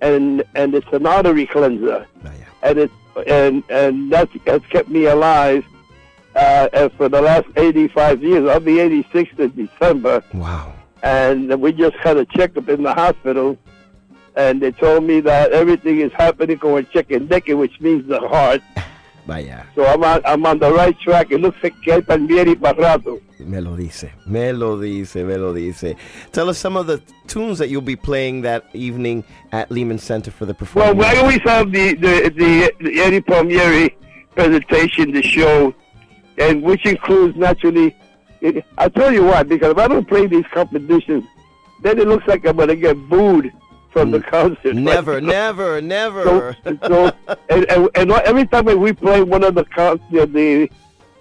and 0.00 0.42
and 0.54 0.74
it's 0.74 0.86
an 0.92 1.06
artery 1.06 1.46
cleanser, 1.46 2.06
Vaya. 2.22 2.34
and 2.62 2.78
it 2.78 2.90
and 3.26 3.62
and 3.70 4.10
that 4.12 4.28
has 4.46 4.60
kept 4.70 4.88
me 4.88 5.04
alive. 5.06 5.64
Uh, 6.34 6.68
and 6.74 6.92
for 6.92 7.08
the 7.08 7.20
last 7.22 7.46
85 7.56 8.22
years, 8.22 8.46
I'll 8.48 8.60
be 8.60 8.78
86 8.78 9.30
in 9.38 9.50
December 9.66 10.22
Wow. 10.34 10.74
and 11.02 11.58
we 11.62 11.72
just 11.72 11.96
had 11.96 12.18
a 12.18 12.26
checkup 12.26 12.68
in 12.68 12.82
the 12.82 12.92
hospital, 12.92 13.56
and 14.34 14.60
they 14.60 14.70
told 14.72 15.04
me 15.04 15.20
that 15.20 15.52
everything 15.52 16.00
is 16.00 16.12
happening 16.12 16.58
con 16.58 16.72
el 16.72 16.82
chequendeque, 16.84 17.56
which 17.56 17.80
means 17.80 18.06
the 18.06 18.20
heart. 18.20 18.60
Vaya. 19.26 19.64
So 19.74 19.84
I'm 19.84 20.04
on, 20.04 20.20
I'm 20.24 20.46
on 20.46 20.58
the 20.58 20.72
right 20.72 20.98
track. 21.00 21.32
It 21.32 21.40
looks 21.40 21.60
like 21.62 21.74
que 21.82 21.92
hay 21.92 22.00
también 22.02 22.60
para 22.60 22.74
rato. 22.74 23.20
Me 23.40 23.60
lo 23.60 23.76
dice. 23.76 24.12
Me 24.26 24.52
lo 24.52 24.78
dice. 24.78 25.24
Me 25.24 25.36
lo 25.36 25.52
dice. 25.52 25.96
Tell 26.32 26.48
us 26.48 26.58
some 26.58 26.76
of 26.76 26.86
the 26.86 27.02
tunes 27.26 27.58
that 27.58 27.68
you'll 27.68 27.80
be 27.80 27.96
playing 27.96 28.42
that 28.42 28.64
evening 28.72 29.24
at 29.52 29.70
Lehman 29.70 29.98
Center 29.98 30.30
for 30.30 30.46
the 30.46 30.54
performance. 30.54 30.96
Well. 30.96 31.16
I 31.16 31.20
always 31.20 31.42
have 31.42 31.72
the 31.72 31.94
the 31.94 32.30
the, 32.30 32.72
the 32.80 33.00
Eddie 33.00 33.20
Palmieri 33.20 33.96
presentation, 34.34 35.10
the 35.12 35.22
show, 35.22 35.74
and 36.38 36.62
which 36.62 36.86
includes 36.86 37.36
naturally. 37.36 37.96
It, 38.40 38.64
I'll 38.78 38.90
tell 38.90 39.12
you 39.12 39.24
why, 39.24 39.42
because 39.42 39.72
if 39.72 39.78
I 39.78 39.88
don't 39.88 40.06
play 40.06 40.26
these 40.26 40.46
competitions, 40.52 41.24
then 41.82 41.98
it 41.98 42.06
looks 42.06 42.26
like 42.28 42.46
I'm 42.46 42.56
gonna 42.56 42.76
get 42.76 42.96
booed 43.08 43.52
from 43.96 44.10
the 44.10 44.20
concert. 44.20 44.74
never, 44.74 45.22
never, 45.22 45.80
never. 45.80 46.54
so 46.86 47.10
and, 47.48 47.70
and, 47.70 47.90
and 47.94 48.12
every 48.12 48.46
time 48.46 48.66
we 48.66 48.92
play 48.92 49.22
one 49.22 49.42
of 49.42 49.54
the 49.54 49.64
con- 49.64 50.00
the, 50.10 50.26
the 50.26 50.70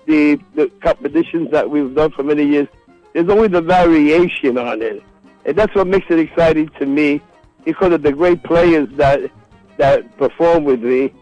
the 0.07 0.39
the 0.55 0.67
competitions 0.81 1.51
that 1.51 1.69
we've 1.69 1.95
done 1.95 2.11
for 2.11 2.23
many 2.23 2.45
years, 2.45 2.67
there's 3.13 3.29
always 3.29 3.53
a 3.53 3.61
variation 3.61 4.57
on 4.57 4.81
it, 4.81 5.01
and 5.45 5.57
that's 5.57 5.73
what 5.73 5.87
makes 5.87 6.07
it 6.09 6.19
exciting 6.19 6.67
to 6.79 6.85
me 6.85 7.21
because 7.63 7.93
of 7.93 8.01
the 8.03 8.11
great 8.11 8.43
players 8.43 8.89
that 8.97 9.31
that 9.77 10.17
perform 10.17 10.65
with 10.65 10.83
me, 10.83 11.13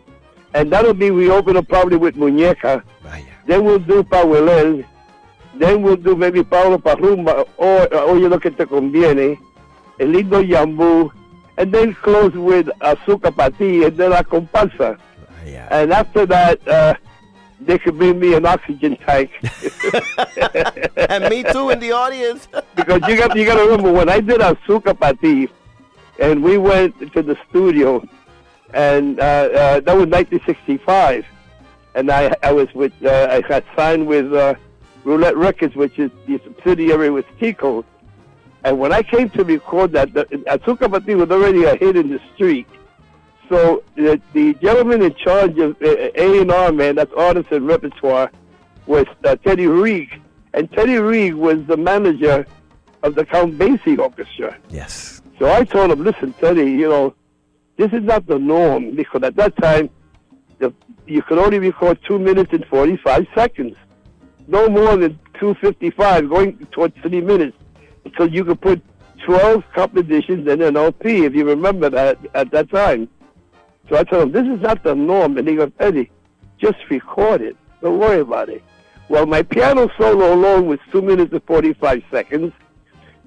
and 0.56 0.72
that'll 0.72 0.96
be 0.96 1.12
we 1.12 1.30
open 1.30 1.56
up 1.56 1.68
probably 1.68 1.98
with 1.98 2.16
Muñeca, 2.16 2.82
Vaya. 3.04 3.24
then 3.46 3.64
we'll 3.64 3.78
do 3.78 4.02
Pauelel, 4.04 4.84
then 5.56 5.84
we'll 5.84 5.98
do 5.98 6.16
maybe 6.16 6.44
Palo 6.44 6.80
Pa' 6.80 6.96
Rumba, 6.96 7.48
or 7.58 7.88
Oye 8.10 8.28
lo 8.28 8.40
que 8.40 8.50
te 8.50 8.66
conviene, 8.66 9.38
El 10.00 10.08
Lindo 10.08 10.42
Yambú, 10.42 11.12
and 11.58 11.72
then 11.72 11.94
close 11.96 12.34
with 12.34 12.68
Azúcar 12.82 13.36
Pa' 13.36 13.50
Ti 13.50 13.86
and 13.86 13.98
then 13.98 14.12
La 14.12 14.24
Comparsa. 14.24 14.98
Vaya. 15.44 15.68
And 15.72 15.94
after 15.94 16.26
that, 16.26 16.68
uh, 16.68 16.96
they 17.60 17.78
could 17.78 17.98
bring 17.98 18.20
me 18.20 18.34
an 18.34 18.46
oxygen 18.46 18.98
tank. 18.98 19.32
and 21.10 21.30
me 21.30 21.44
too 21.44 21.70
in 21.70 21.80
the 21.80 21.92
audience. 21.92 22.48
because 22.76 23.02
you 23.08 23.18
got 23.18 23.36
you 23.36 23.46
got 23.46 23.56
to 23.56 23.64
remember 23.64 23.92
when 23.92 24.10
I 24.10 24.20
did 24.20 24.42
Azúcar 24.42 25.00
Pa' 25.00 25.14
Ti, 25.14 25.50
and 26.20 26.44
we 26.44 26.58
went 26.58 27.00
to 27.14 27.22
the 27.22 27.38
studio, 27.50 28.06
and 28.74 29.20
uh, 29.20 29.24
uh, 29.24 29.80
that 29.82 29.96
was 29.96 30.08
1965, 30.08 31.26
and 31.96 32.12
I 32.12 32.36
I 32.44 32.52
was 32.52 32.74
with 32.74 32.94
uh, 33.04 33.28
I 33.30 33.44
had 33.48 33.64
signed 33.76 34.08
with 34.08 34.34
uh, 34.34 34.56
Roulette 35.04 35.38
Records, 35.38 35.76
which 35.76 36.00
is 36.00 36.12
the 36.26 36.40
subsidiary 36.44 37.10
with 37.10 37.26
Tico, 37.40 37.86
and 38.64 38.80
when 38.80 38.94
I 38.94 39.04
came 39.04 39.30
to 39.32 39.44
record 39.44 39.92
that, 39.92 40.14
the, 40.14 40.26
Pa' 40.46 41.00
Ti 41.00 41.16
was 41.16 41.30
already 41.30 41.66
a 41.66 41.76
hit 41.76 41.96
in 41.98 42.10
the 42.10 42.20
street. 42.34 42.68
So 43.50 43.84
the, 43.96 44.22
the 44.32 44.54
gentleman 44.56 45.02
in 45.02 45.14
charge 45.16 45.58
of 45.60 45.76
uh, 45.82 45.88
A 46.16 46.42
and 46.42 46.52
R, 46.52 46.72
man, 46.72 46.96
that's 46.96 47.12
artist 47.14 47.52
and 47.52 47.68
repertoire, 47.68 48.32
was 48.86 49.06
uh, 49.26 49.36
Teddy 49.36 49.66
Reig, 49.66 50.20
And 50.54 50.72
Teddy 50.72 50.94
Reig 50.94 51.34
was 51.34 51.66
the 51.66 51.76
manager 51.76 52.48
of 53.04 53.16
the 53.16 53.26
Count 53.26 53.58
Basie 53.58 54.00
Orchestra. 54.00 54.58
Yes. 54.70 55.22
So 55.40 55.52
I 55.52 55.66
told 55.66 55.92
him, 55.92 56.04
listen, 56.04 56.34
Teddy, 56.34 56.72
you 56.72 56.90
know, 56.90 57.16
this 57.76 57.92
is 57.92 58.04
not 58.04 58.26
the 58.28 58.40
norm 58.40 58.96
because 58.96 59.24
at 59.24 59.36
that 59.36 59.58
time, 59.58 59.90
the, 60.60 60.74
you 61.06 61.22
could 61.22 61.38
only 61.38 61.60
record 61.60 62.00
two 62.08 62.18
minutes 62.18 62.54
and 62.54 62.66
45 62.68 63.28
seconds. 63.36 63.76
No 64.48 64.70
more 64.70 64.96
than 64.96 65.20
255, 65.40 66.30
going 66.30 66.58
towards 66.72 66.96
three 67.02 67.20
minutes. 67.22 67.58
So 68.18 68.26
you 68.26 68.44
could 68.46 68.62
put 68.62 68.82
12 69.26 69.64
compositions 69.74 70.48
in 70.48 70.62
an 70.62 70.76
LP, 70.78 71.26
if 71.26 71.34
you 71.34 71.46
remember 71.46 71.90
that 71.90 72.18
at 72.34 72.52
that 72.52 72.70
time. 72.70 73.10
So 73.90 73.98
I 73.98 74.04
told 74.04 74.24
him, 74.24 74.32
this 74.32 74.56
is 74.56 74.62
not 74.62 74.84
the 74.84 74.96
norm. 74.96 75.38
And 75.38 75.48
he 75.48 75.56
goes, 75.56 75.72
Eddie, 75.80 76.12
just 76.58 76.78
record 76.90 77.42
it. 77.42 77.58
Don't 77.82 78.00
worry 78.00 78.22
about 78.22 78.50
it. 78.50 78.64
Well, 79.10 79.26
my 79.26 79.44
piano 79.44 79.90
solo 79.98 80.34
alone 80.34 80.68
was 80.68 80.80
two 80.92 81.02
minutes 81.02 81.34
and 81.34 81.44
45 81.44 82.04
seconds. 82.10 82.54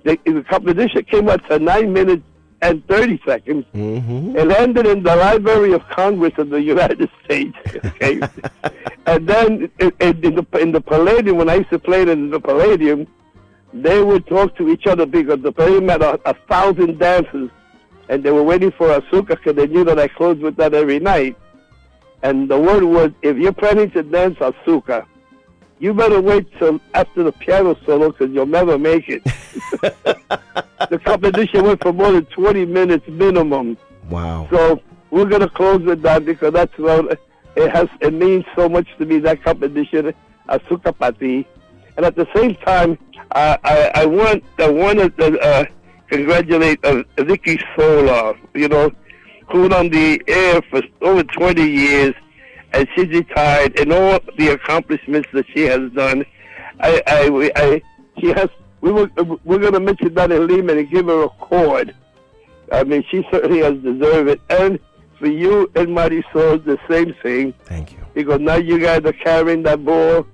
The, 0.05 0.19
the 0.25 0.43
composition 0.43 1.05
came 1.05 1.29
out 1.29 1.47
to 1.49 1.59
nine 1.59 1.93
minutes 1.93 2.23
and 2.63 2.87
30 2.87 3.21
seconds. 3.27 3.65
Mm-hmm. 3.75 4.37
It 4.37 4.51
ended 4.57 4.87
in 4.87 5.03
the 5.03 5.15
Library 5.15 5.73
of 5.73 5.87
Congress 5.89 6.33
of 6.39 6.51
the 6.51 6.61
United 6.63 7.11
States. 7.25 7.57
Okay, 7.85 8.21
and 9.07 9.29
then 9.29 9.71
in, 9.79 9.93
in 10.01 10.35
the 10.35 10.47
in 10.59 10.73
the 10.73 10.81
Palladium, 10.81 11.37
when 11.37 11.51
I 11.51 11.57
used 11.57 11.71
to 11.71 11.79
play 11.79 12.03
it 12.03 12.09
in 12.09 12.31
the 12.31 12.41
Palladium, 12.41 13.07
they 13.73 14.03
would 14.03 14.27
talk 14.27 14.57
to 14.57 14.69
each 14.69 14.87
other 14.87 15.07
because 15.07 15.43
the 15.43 15.53
Palladium 15.53 15.89
had 15.89 16.03
a, 16.03 16.19
a 16.29 16.35
thousand 16.49 16.99
dancers, 16.99 17.51
and 18.09 18.23
they 18.23 18.31
were 18.31 18.43
waiting 18.43 18.71
for 18.73 18.89
Azúcar 18.89 19.37
because 19.37 19.55
they 19.57 19.67
knew 19.67 19.85
that 19.85 19.99
I 19.99 20.09
closed 20.09 20.41
with 20.41 20.57
that 20.57 20.75
every 20.75 20.99
night. 20.99 21.37
And 22.23 22.49
the 22.49 22.59
word 22.59 22.83
was, 22.83 23.11
if 23.23 23.37
you're 23.37 23.53
planning 23.53 23.91
to 23.93 24.03
dance 24.03 24.37
a 24.41 24.53
Azúcar, 24.53 25.07
you 25.79 25.93
better 25.93 26.21
wait 26.21 26.47
till 26.59 26.81
after 26.95 27.23
the 27.23 27.33
piano 27.33 27.77
solo 27.85 28.11
because 28.11 28.31
you'll 28.33 28.47
never 28.47 28.79
make 28.79 29.09
it. 29.09 29.23
the 30.89 31.01
competition 31.05 31.65
went 31.65 31.83
for 31.83 31.93
more 31.93 32.13
than 32.13 32.25
20 32.27 32.65
minutes 32.65 33.07
minimum. 33.09 33.77
Wow. 34.09 34.49
So 34.51 34.81
we're 35.11 35.27
going 35.27 35.43
to 35.43 35.51
close 35.51 35.83
with 35.83 36.01
that 36.03 36.25
because 36.25 36.55
that's 36.55 36.77
what 36.79 37.21
it 37.57 37.71
has. 37.75 37.89
It 38.01 38.15
means 38.15 38.45
so 38.55 38.69
much 38.69 38.89
to 38.99 39.05
me 39.05 39.19
that 39.21 39.43
competition, 39.43 40.15
Azúcar 40.49 40.97
Pa' 40.97 41.11
Ti, 41.11 41.47
and 41.97 42.07
at 42.07 42.17
the 42.17 42.27
same 42.35 42.55
time, 42.57 42.99
uh, 43.33 43.57
I 43.65 43.91
I 43.95 44.07
want 44.07 44.45
I 44.59 44.71
want 44.71 44.99
to 44.99 45.41
uh, 45.41 45.65
congratulate 46.09 46.85
uh, 46.85 47.03
Vicky 47.19 47.59
Sola. 47.77 48.35
You 48.55 48.69
know, 48.69 48.91
who's 49.51 49.73
on 49.73 49.91
the 49.91 50.23
air 50.27 50.63
for 50.71 50.83
over 51.03 51.23
20 51.23 51.63
years, 51.63 52.15
and 52.73 52.89
she's 52.95 53.09
retired, 53.09 53.79
and 53.79 53.93
all 53.93 54.19
the 54.39 54.49
accomplishments 54.49 55.29
that 55.33 55.47
she 55.55 55.63
has 55.63 55.91
done. 55.93 56.25
I 56.81 57.03
I, 57.07 57.51
I 57.57 57.83
she 58.21 58.29
has. 58.29 58.49
We 58.81 58.93
were 58.93 59.11
we're 59.45 59.59
going 59.59 59.73
to 59.73 59.81
mention 59.81 60.15
that 60.15 60.31
in 60.31 60.47
Lehman 60.47 60.79
and 60.79 60.91
give 60.91 61.07
her 61.07 61.25
a 61.25 61.29
cord. 61.29 61.95
I 62.73 62.85
mean, 62.85 63.05
she 63.11 63.27
certainly 63.31 63.61
has 63.61 63.75
deserved 63.75 64.29
it. 64.29 64.41
And 64.51 64.79
for 65.19 65.29
you 65.29 65.71
and 65.75 65.89
Marisol, 65.89 66.65
the 66.65 66.79
same 66.91 67.15
thing. 67.23 67.55
Thank 67.65 67.93
you. 67.93 68.07
Because 68.15 68.41
now 68.41 68.57
you 68.57 68.79
guys 68.79 69.03
are 69.05 69.13
carrying 69.13 69.63
that 69.65 69.85
ball. 69.85 70.27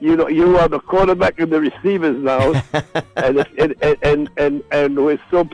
You 0.00 0.16
know, 0.16 0.28
you 0.28 0.56
are 0.58 0.68
the 0.68 0.78
quarterback 0.78 1.40
and 1.40 1.50
the 1.52 1.60
receivers 1.60 2.16
now, 2.16 2.62
and, 3.16 3.44
and 3.58 3.74
and 4.02 4.30
and 4.36 4.62
and 4.70 5.04
we're 5.04 5.20
so 5.30 5.48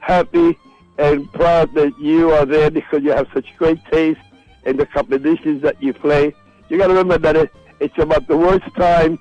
happy 0.00 0.58
and 0.98 1.32
proud 1.32 1.72
that 1.74 1.96
you 1.98 2.32
are 2.32 2.44
there 2.44 2.70
because 2.70 3.02
you 3.04 3.10
have 3.10 3.28
such 3.32 3.46
great 3.56 3.78
taste 3.86 4.20
in 4.64 4.76
the 4.76 4.86
competitions 4.86 5.62
that 5.62 5.80
you 5.80 5.92
play. 5.92 6.34
You 6.68 6.76
got 6.76 6.88
to 6.88 6.94
remember 6.94 7.18
that 7.18 7.36
it, 7.36 7.54
it's 7.78 7.96
about 7.98 8.26
the 8.26 8.36
worst 8.36 8.66
time 8.74 9.18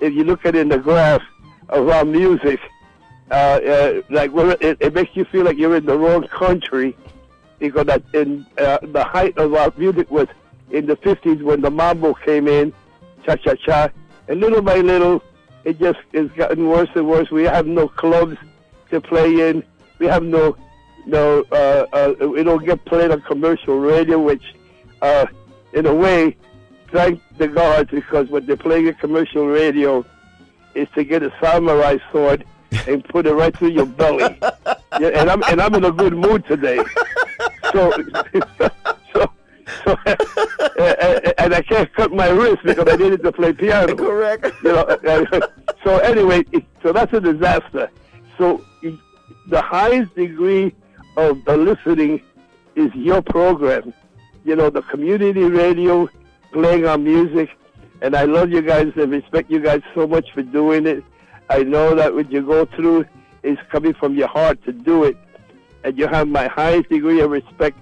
if 0.00 0.14
you 0.14 0.24
look 0.24 0.46
at 0.46 0.54
it 0.54 0.60
in 0.60 0.68
the 0.68 0.78
graph 0.78 1.22
of 1.68 1.88
our 1.88 2.04
music. 2.04 2.60
Uh, 3.30 3.34
uh, 3.34 4.02
like 4.08 4.30
it, 4.34 4.78
it 4.80 4.94
makes 4.94 5.14
you 5.14 5.24
feel 5.26 5.44
like 5.44 5.58
you're 5.58 5.76
in 5.76 5.84
the 5.84 5.96
wrong 5.96 6.26
country 6.28 6.96
because 7.58 7.84
that 7.86 8.02
in 8.14 8.46
uh, 8.56 8.78
the 8.82 9.04
height 9.04 9.36
of 9.36 9.52
our 9.52 9.70
music 9.76 10.10
was 10.10 10.28
in 10.70 10.86
the 10.86 10.96
50s 10.96 11.42
when 11.42 11.60
the 11.60 11.70
mambo 11.70 12.14
came 12.14 12.48
in, 12.48 12.72
cha 13.24 13.36
cha 13.36 13.54
cha, 13.54 13.88
and 14.28 14.40
little 14.40 14.62
by 14.62 14.76
little, 14.76 15.22
it 15.64 15.78
just 15.78 15.98
has 16.14 16.30
gotten 16.32 16.68
worse 16.68 16.88
and 16.94 17.08
worse. 17.08 17.30
We 17.30 17.44
have 17.44 17.66
no 17.66 17.88
clubs 17.88 18.36
to 18.90 19.00
play 19.00 19.50
in. 19.50 19.62
We 19.98 20.06
have 20.06 20.22
no 20.22 20.56
no. 21.06 21.44
Uh, 21.50 21.86
uh, 21.92 22.28
we 22.28 22.42
don't 22.42 22.64
get 22.64 22.84
played 22.84 23.10
on 23.10 23.20
commercial 23.22 23.78
radio, 23.78 24.18
which, 24.18 24.54
uh, 25.02 25.26
in 25.72 25.86
a 25.86 25.94
way, 25.94 26.36
thank 26.92 27.20
the 27.38 27.48
gods 27.48 27.90
because 27.90 28.28
what 28.28 28.46
they're 28.46 28.56
playing 28.56 28.88
on 28.88 28.94
commercial 28.94 29.46
radio 29.46 30.04
is 30.74 30.88
to 30.94 31.04
get 31.04 31.22
a 31.22 31.32
samurai 31.40 31.98
sword 32.12 32.44
and 32.86 33.04
put 33.04 33.26
it 33.26 33.32
right 33.32 33.56
through 33.56 33.70
your 33.70 33.86
belly. 33.86 34.38
Yeah, 34.98 35.08
and 35.08 35.30
I'm 35.30 35.44
and 35.44 35.60
I'm 35.60 35.74
in 35.76 35.84
a 35.84 35.92
good 35.92 36.14
mood 36.14 36.44
today. 36.46 36.80
So, 37.72 37.92
so, 39.12 39.30
so, 39.84 39.96
and 41.38 41.54
I 41.54 41.62
can't 41.62 41.92
cut 41.94 42.12
my 42.12 42.28
wrist 42.28 42.58
because 42.64 42.86
I 42.88 42.96
needed 42.96 43.22
to 43.22 43.32
play 43.32 43.52
piano. 43.52 43.94
Correct. 43.96 44.46
You 44.62 44.72
know. 44.72 44.98
so 45.84 45.98
anyway, 45.98 46.44
it, 46.52 46.64
so 46.82 46.92
that's 46.92 47.12
a 47.12 47.20
disaster. 47.20 47.90
So 48.36 48.64
the 49.48 49.62
highest 49.62 50.14
degree 50.14 50.74
of 51.16 51.44
the 51.44 51.56
listening 51.56 52.22
is 52.74 52.94
your 52.94 53.22
program. 53.22 53.94
You 54.44 54.56
know, 54.56 54.70
the 54.70 54.82
community 54.82 55.42
radio 55.42 56.08
playing 56.52 56.86
our 56.86 56.98
music, 56.98 57.50
and 58.02 58.14
I 58.14 58.24
love 58.24 58.50
you 58.50 58.62
guys 58.62 58.92
and 58.96 59.10
respect 59.10 59.50
you 59.50 59.60
guys 59.60 59.82
so 59.94 60.06
much 60.06 60.30
for 60.32 60.42
doing 60.42 60.86
it. 60.86 61.04
I 61.50 61.62
know 61.62 61.94
that 61.94 62.14
what 62.14 62.30
you 62.30 62.42
go 62.42 62.64
through 62.66 63.06
is 63.42 63.58
coming 63.70 63.94
from 63.94 64.14
your 64.14 64.28
heart 64.28 64.62
to 64.64 64.72
do 64.72 65.04
it, 65.04 65.16
and 65.84 65.96
you 65.96 66.08
have 66.08 66.28
my 66.28 66.48
highest 66.48 66.88
degree 66.88 67.20
of 67.20 67.30
respect 67.30 67.78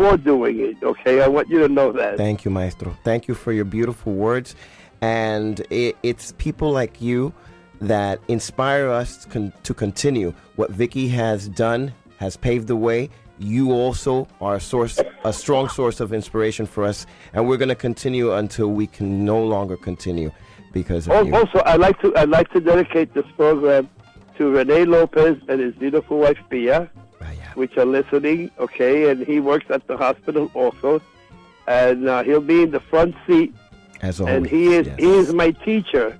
for 0.00 0.16
doing 0.16 0.58
it. 0.60 0.82
Okay, 0.82 1.20
I 1.20 1.28
want 1.28 1.50
you 1.50 1.58
to 1.58 1.68
know 1.68 1.92
that. 1.92 2.16
Thank 2.16 2.46
you, 2.46 2.50
Maestro. 2.50 2.96
Thank 3.04 3.28
you 3.28 3.34
for 3.34 3.52
your 3.52 3.66
beautiful 3.66 4.14
words. 4.14 4.54
And 5.02 5.60
it, 5.68 5.96
it's 6.02 6.32
people 6.38 6.70
like 6.70 7.02
you 7.02 7.34
that 7.82 8.18
inspire 8.28 8.88
us 8.88 9.26
con- 9.26 9.52
to 9.62 9.74
continue. 9.74 10.32
What 10.56 10.70
Vicky 10.70 11.08
has 11.08 11.48
done 11.48 11.92
has 12.16 12.36
paved 12.36 12.66
the 12.66 12.76
way. 12.76 13.10
You 13.38 13.72
also 13.72 14.26
are 14.40 14.56
a 14.56 14.60
source, 14.60 14.98
a 15.24 15.32
strong 15.32 15.68
source 15.68 16.00
of 16.00 16.14
inspiration 16.14 16.64
for 16.64 16.84
us, 16.84 17.06
and 17.34 17.46
we're 17.46 17.56
going 17.58 17.70
to 17.70 17.74
continue 17.74 18.32
until 18.34 18.68
we 18.68 18.86
can 18.86 19.24
no 19.24 19.42
longer 19.42 19.76
continue 19.76 20.30
because 20.72 21.08
of 21.08 21.26
you. 21.26 21.34
Also, 21.34 21.62
I'd 21.64 21.80
like 21.80 21.98
to 22.00 22.14
I'd 22.16 22.28
like 22.28 22.50
to 22.52 22.60
dedicate 22.60 23.14
this 23.14 23.24
program 23.36 23.88
to 24.36 24.50
Rene 24.50 24.84
Lopez 24.84 25.38
and 25.48 25.58
his 25.58 25.74
beautiful 25.74 26.18
wife 26.18 26.38
Pia, 26.50 26.90
Yeah. 27.20 27.52
which 27.54 27.76
are 27.76 27.84
listening. 27.84 28.50
Okay, 28.58 29.10
and 29.10 29.26
he 29.26 29.40
works 29.40 29.66
at 29.70 29.86
the 29.86 29.96
hospital 29.96 30.50
also, 30.54 31.00
and 31.66 32.08
uh, 32.08 32.22
he'll 32.22 32.40
be 32.40 32.62
in 32.62 32.70
the 32.70 32.80
front 32.80 33.14
seat. 33.26 33.54
As 34.02 34.20
always. 34.20 34.36
and 34.36 34.46
he 34.46 34.74
is 34.74 34.86
yes. 34.86 34.98
he 34.98 35.10
is 35.10 35.32
my 35.34 35.50
teacher 35.50 36.18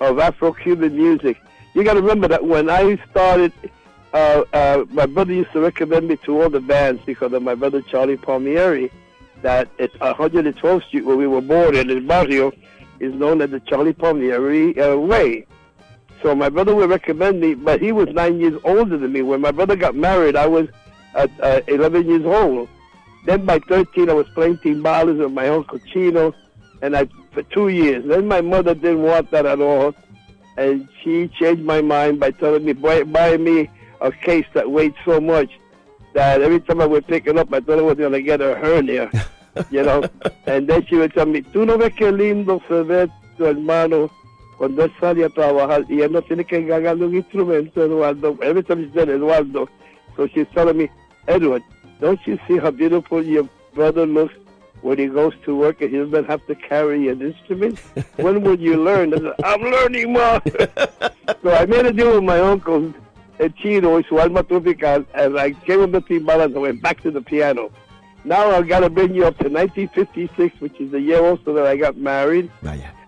of 0.00 0.18
Afro-Cuban 0.18 0.96
music. 0.96 1.40
You 1.74 1.84
got 1.84 1.94
to 1.94 2.00
remember 2.00 2.26
that 2.28 2.44
when 2.44 2.68
I 2.68 2.98
started, 3.10 3.52
uh, 4.12 4.42
uh, 4.52 4.84
my 4.90 5.06
brother 5.06 5.32
used 5.32 5.52
to 5.52 5.60
recommend 5.60 6.08
me 6.08 6.16
to 6.24 6.42
all 6.42 6.50
the 6.50 6.60
bands 6.60 7.00
because 7.06 7.32
of 7.32 7.42
my 7.42 7.54
brother 7.54 7.80
Charlie 7.82 8.16
Palmieri. 8.16 8.90
That 9.42 9.68
at 9.78 9.92
112th 9.94 10.86
Street, 10.88 11.04
where 11.06 11.16
we 11.16 11.26
were 11.26 11.40
born 11.40 11.74
in 11.74 11.86
the 11.86 12.00
barrio, 12.00 12.52
is 12.98 13.14
known 13.14 13.40
as 13.40 13.50
the 13.50 13.60
Charlie 13.60 13.94
Palmieri 13.94 14.78
uh, 14.78 14.96
Way. 14.96 15.46
So 16.22 16.34
my 16.34 16.48
brother 16.48 16.74
would 16.74 16.90
recommend 16.90 17.40
me, 17.40 17.54
but 17.54 17.80
he 17.80 17.92
was 17.92 18.08
nine 18.08 18.40
years 18.40 18.60
older 18.64 18.96
than 18.98 19.12
me. 19.12 19.22
When 19.22 19.40
my 19.40 19.50
brother 19.50 19.76
got 19.76 19.94
married, 19.94 20.36
I 20.36 20.46
was 20.46 20.68
uh, 21.14 21.26
uh, 21.40 21.60
11 21.66 22.08
years 22.08 22.24
old. 22.24 22.68
Then 23.26 23.44
by 23.44 23.58
13, 23.60 24.10
I 24.10 24.14
was 24.14 24.28
playing 24.30 24.58
timbales 24.58 25.18
with 25.18 25.32
my 25.32 25.48
uncle 25.48 25.78
Chino, 25.78 26.34
and 26.82 26.96
I 26.96 27.08
for 27.32 27.42
two 27.44 27.68
years. 27.68 28.04
Then 28.06 28.26
my 28.26 28.40
mother 28.40 28.74
didn't 28.74 29.02
want 29.02 29.30
that 29.30 29.46
at 29.46 29.60
all, 29.60 29.94
and 30.56 30.88
she 31.02 31.28
changed 31.28 31.62
my 31.62 31.80
mind 31.80 32.20
by 32.20 32.30
telling 32.32 32.64
me 32.64 32.72
buy, 32.72 33.02
buy 33.04 33.36
me 33.36 33.70
a 34.00 34.10
case 34.10 34.46
that 34.54 34.70
weighed 34.70 34.94
so 35.04 35.20
much 35.20 35.50
that 36.14 36.40
every 36.42 36.60
time 36.60 36.80
I 36.80 36.86
would 36.86 37.06
pick 37.06 37.26
it 37.26 37.36
up, 37.36 37.52
I 37.52 37.60
thought 37.60 37.78
I 37.78 37.82
was 37.82 37.96
going 37.96 38.12
to 38.12 38.22
get 38.22 38.40
a 38.40 38.56
hernia, 38.56 39.10
you 39.70 39.82
know. 39.82 40.02
and 40.46 40.68
then 40.68 40.84
she 40.86 40.96
would 40.96 41.14
tell 41.14 41.26
me, 41.26 41.42
tú 41.42 41.66
no 41.66 41.76
ves 41.76 41.92
qué 41.94 42.10
lindo 42.10 42.60
se 42.68 42.82
ve 42.82 43.08
tu 43.36 43.44
hermano 43.44 44.10
cuando 44.60 44.84
él 44.84 44.92
sale 45.00 45.24
a 45.24 45.30
trabajar 45.30 45.86
y 45.88 46.02
él 46.02 46.12
no 46.12 46.20
tiene 46.20 46.44
que 46.44 46.62
ganar 46.62 46.96
un 46.96 47.14
instrumento, 47.14 47.82
Eduardo. 47.82 48.36
Every 48.42 48.62
time 48.62 48.84
she 48.84 48.92
said 48.92 49.08
Eduardo, 49.08 49.66
so 50.18 50.26
she's 50.26 50.46
telling 50.54 50.76
me, 50.76 50.90
Edward, 51.28 51.62
don't 51.98 52.20
you 52.26 52.38
see 52.46 52.58
how 52.58 52.70
beautiful 52.70 53.24
your 53.24 53.48
brother 53.74 54.04
looks 54.04 54.34
when 54.82 54.98
he 54.98 55.06
goes 55.06 55.32
to 55.46 55.56
work 55.56 55.80
and 55.80 55.90
he 55.90 55.96
doesn't 55.96 56.26
have 56.26 56.46
to 56.46 56.54
carry 56.54 57.08
an 57.08 57.22
instrument? 57.22 57.78
when 58.16 58.42
will 58.42 58.60
you 58.60 58.76
learn? 58.76 59.12
Said, 59.12 59.32
I'm 59.42 59.62
learning, 59.62 60.12
Ma. 60.12 60.40
so 61.42 61.54
I 61.54 61.64
made 61.64 61.86
a 61.86 61.92
deal 61.94 62.16
with 62.16 62.24
my 62.24 62.38
uncle, 62.38 62.92
Chino 63.62 64.02
su 64.02 64.18
alma 64.18 64.42
tropical, 64.42 65.06
and 65.14 65.38
I 65.38 65.50
gave 65.64 65.80
him 65.80 65.92
the 65.92 66.02
timbales 66.02 66.52
and 66.52 66.60
went 66.60 66.82
back 66.82 67.00
to 67.00 67.10
the 67.10 67.22
piano. 67.22 67.70
Now 68.26 68.50
I've 68.50 68.68
got 68.68 68.80
to 68.80 68.90
bring 68.90 69.14
you 69.14 69.24
up 69.24 69.38
to 69.38 69.48
1956, 69.48 70.60
which 70.60 70.78
is 70.78 70.90
the 70.90 71.00
year 71.00 71.24
also 71.24 71.54
that 71.54 71.66
I 71.66 71.78
got 71.78 71.96
married. 71.96 72.50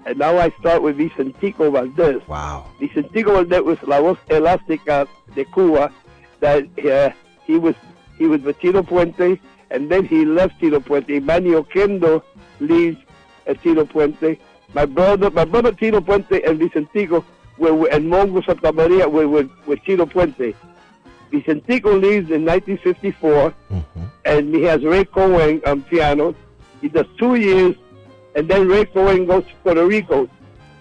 And 0.05 0.19
now 0.19 0.37
I 0.37 0.51
start 0.61 0.83
with 0.83 0.99
Vicentico 0.99 1.71
Valdez. 1.73 2.27
Wow. 2.27 2.67
Vicentico 2.81 3.35
Valdez 3.35 3.63
was 3.63 3.83
la 3.85 4.01
voz 4.01 4.19
elástica 4.29 5.07
de 5.35 5.45
Cuba. 5.45 5.93
That 6.41 6.65
uh, 6.85 7.11
he 7.45 7.57
was 7.57 7.75
he 8.19 8.27
was 8.27 8.43
with 8.43 8.59
Tito 8.59 8.83
Puente, 8.83 9.39
and 9.71 9.91
then 9.91 10.05
he 10.05 10.25
left 10.25 10.59
Tito 10.59 10.81
Puente. 10.81 11.23
Manny 11.23 11.51
Oquendo 11.51 12.23
leaves 12.61 12.99
uh, 13.47 13.55
Tito 13.55 13.85
Puente. 13.85 14.39
My 14.75 14.87
brother, 14.87 15.31
my 15.31 15.45
brother 15.45 15.73
Tito 15.73 16.01
Puente 16.01 16.43
and 16.49 16.59
Vicentico 16.61 17.25
were, 17.59 17.75
were 17.75 17.89
and 17.91 18.11
Mongo 18.11 18.45
Santa 18.45 18.73
Maria 18.73 19.09
were 19.09 19.29
with, 19.29 19.51
with 19.67 19.83
Tito 19.85 20.07
Puente. 20.07 20.55
Vicentico 21.31 22.01
leaves 22.01 22.31
in 22.31 22.45
1954, 22.45 23.55
and 24.27 24.55
he 24.55 24.63
has 24.63 24.83
Ray 24.85 25.05
Coen 25.05 25.67
on 25.67 25.83
piano. 25.85 26.35
He 26.81 26.89
does 26.89 27.07
two 27.19 27.37
years, 27.37 27.75
and 28.35 28.49
then 28.49 28.69
Ray 28.69 28.85
Coen 28.87 29.27
goes 29.27 29.45
to 29.45 29.55
Puerto 29.63 29.87
Rico. 29.87 30.29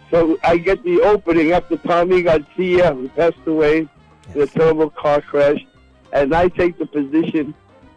So 0.09 0.37
I 0.43 0.57
get 0.57 0.83
the 0.83 1.01
opening 1.01 1.51
after 1.53 1.77
Tommy 1.77 2.21
Garcia, 2.23 2.93
who 2.93 3.07
passed 3.09 3.37
away 3.45 3.87
in 4.35 4.41
a 4.41 4.47
terrible 4.47 4.89
car 4.89 5.21
crash, 5.21 5.65
and 6.13 6.33
I 6.35 6.49
take 6.49 6.77
the 6.77 6.85
position 6.85 7.53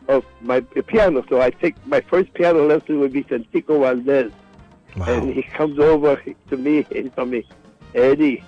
of 0.08 0.24
my 0.40 0.60
piano. 0.60 1.24
So 1.28 1.40
I 1.40 1.50
take 1.50 1.74
my 1.86 2.00
first 2.02 2.32
piano 2.34 2.66
lesson 2.66 3.00
with 3.00 3.12
Vicentico 3.14 3.80
Valdez, 3.80 4.30
Wow. 4.96 5.06
and 5.06 5.34
he 5.34 5.42
comes 5.42 5.78
over 5.80 6.22
to 6.50 6.56
me 6.56 6.86
and 6.94 7.12
told 7.16 7.30
me, 7.30 7.44
Eddie, 7.96 8.44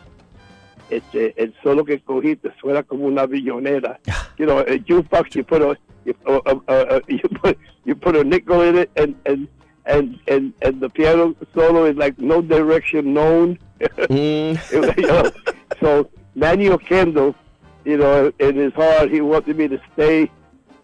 este, 0.90 1.34
el 1.36 1.52
solo 1.62 1.84
que 1.84 1.98
cogiste 1.98 2.52
suena 2.60 2.84
como 2.84 3.06
una 3.06 3.26
billonera. 3.26 3.98
you 4.38 4.46
know, 4.46 4.58
a 4.60 4.78
jukebox, 4.78 5.34
you 5.34 5.42
put 5.42 5.60
a, 5.62 5.76
you, 6.04 6.14
uh, 6.24 6.38
uh, 6.46 6.60
uh, 6.68 7.00
you 7.08 7.18
put 7.18 7.58
you 7.84 7.96
put 7.96 8.14
a 8.14 8.22
nickel 8.22 8.60
in 8.62 8.76
it, 8.78 8.90
and 8.96 9.16
and 9.26 9.48
and 9.86 10.18
and 10.28 10.52
and 10.62 10.80
the 10.80 10.88
piano 10.90 11.34
solo 11.54 11.84
is 11.84 11.96
like 11.96 12.18
no 12.18 12.42
direction 12.42 13.14
known. 13.14 13.58
Mm. 13.80 14.96
you 14.96 15.06
know, 15.06 15.30
so 15.80 16.10
Manny 16.34 16.66
Oquendo, 16.66 17.34
you 17.84 17.96
know, 17.96 18.32
in 18.38 18.56
his 18.56 18.72
heart, 18.74 19.10
he 19.10 19.20
wanted 19.20 19.56
me 19.56 19.68
to 19.68 19.80
stay 19.92 20.30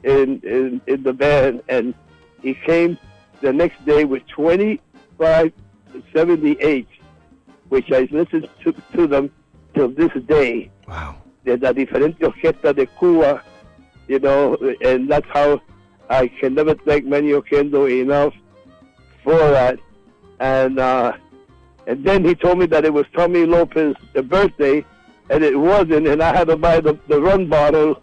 in 0.04 0.40
in 0.42 0.80
in 0.86 1.02
the 1.02 1.12
band, 1.12 1.62
and 1.68 1.94
he 2.42 2.54
came 2.54 2.98
the 3.40 3.52
next 3.52 3.84
day 3.84 4.04
with 4.04 4.26
25 4.28 5.52
78, 6.14 6.88
which 7.68 7.90
I 7.92 8.08
listened 8.10 8.48
to, 8.64 8.72
to 8.94 9.06
them 9.06 9.30
till 9.74 9.88
this 9.88 10.12
day. 10.26 10.70
Wow. 10.86 11.16
de 11.44 11.56
la 11.56 11.72
diferente 11.72 12.24
orquesta 12.24 12.72
de 12.72 12.86
Cuba, 12.86 13.42
you 14.06 14.18
know, 14.18 14.56
and 14.84 15.08
that's 15.08 15.26
how 15.30 15.60
I 16.08 16.28
can 16.28 16.54
never 16.54 16.74
thank 16.74 17.04
Manny 17.04 17.32
Oquendo 17.32 17.90
enough 17.90 18.34
for 19.22 19.36
that. 19.36 19.78
And 20.40 20.78
uh, 20.78 21.12
and 21.86 22.04
then 22.04 22.24
he 22.24 22.34
told 22.34 22.58
me 22.58 22.66
that 22.66 22.84
it 22.84 22.92
was 22.92 23.06
Tommy 23.14 23.44
Lopez's 23.46 23.96
birthday, 24.24 24.84
and 25.30 25.42
it 25.44 25.58
wasn't, 25.58 26.06
and 26.06 26.22
I 26.22 26.34
had 26.36 26.48
to 26.48 26.56
buy 26.56 26.80
the, 26.80 26.98
the 27.08 27.20
rum 27.20 27.48
bottle. 27.48 28.02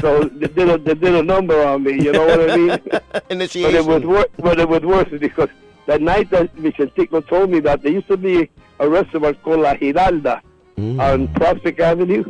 so 0.00 0.24
they 0.24 0.48
did 0.48 0.68
a 0.68 0.78
they 0.78 0.94
did 0.94 1.14
a 1.14 1.22
number 1.22 1.62
on 1.62 1.82
me, 1.82 1.92
you 2.02 2.12
know 2.12 2.26
what 2.26 2.50
I 2.50 2.56
mean? 2.56 2.68
but 2.90 3.30
it 3.30 3.84
was 3.86 4.02
wor- 4.04 4.28
but 4.38 4.58
it 4.60 4.68
was 4.68 4.82
worse 4.82 5.08
because 5.18 5.48
that 5.86 6.00
night 6.00 6.30
that 6.30 6.54
Vicentico 6.56 7.26
told 7.26 7.50
me 7.50 7.60
that 7.60 7.82
there 7.82 7.92
used 7.92 8.08
to 8.08 8.16
be 8.16 8.48
a 8.78 8.88
restaurant 8.88 9.42
called 9.42 9.60
La 9.60 9.74
Giralda 9.74 10.40
Mm. 10.78 10.98
on 10.98 11.28
Prospect 11.34 11.78
Avenue. 11.80 12.24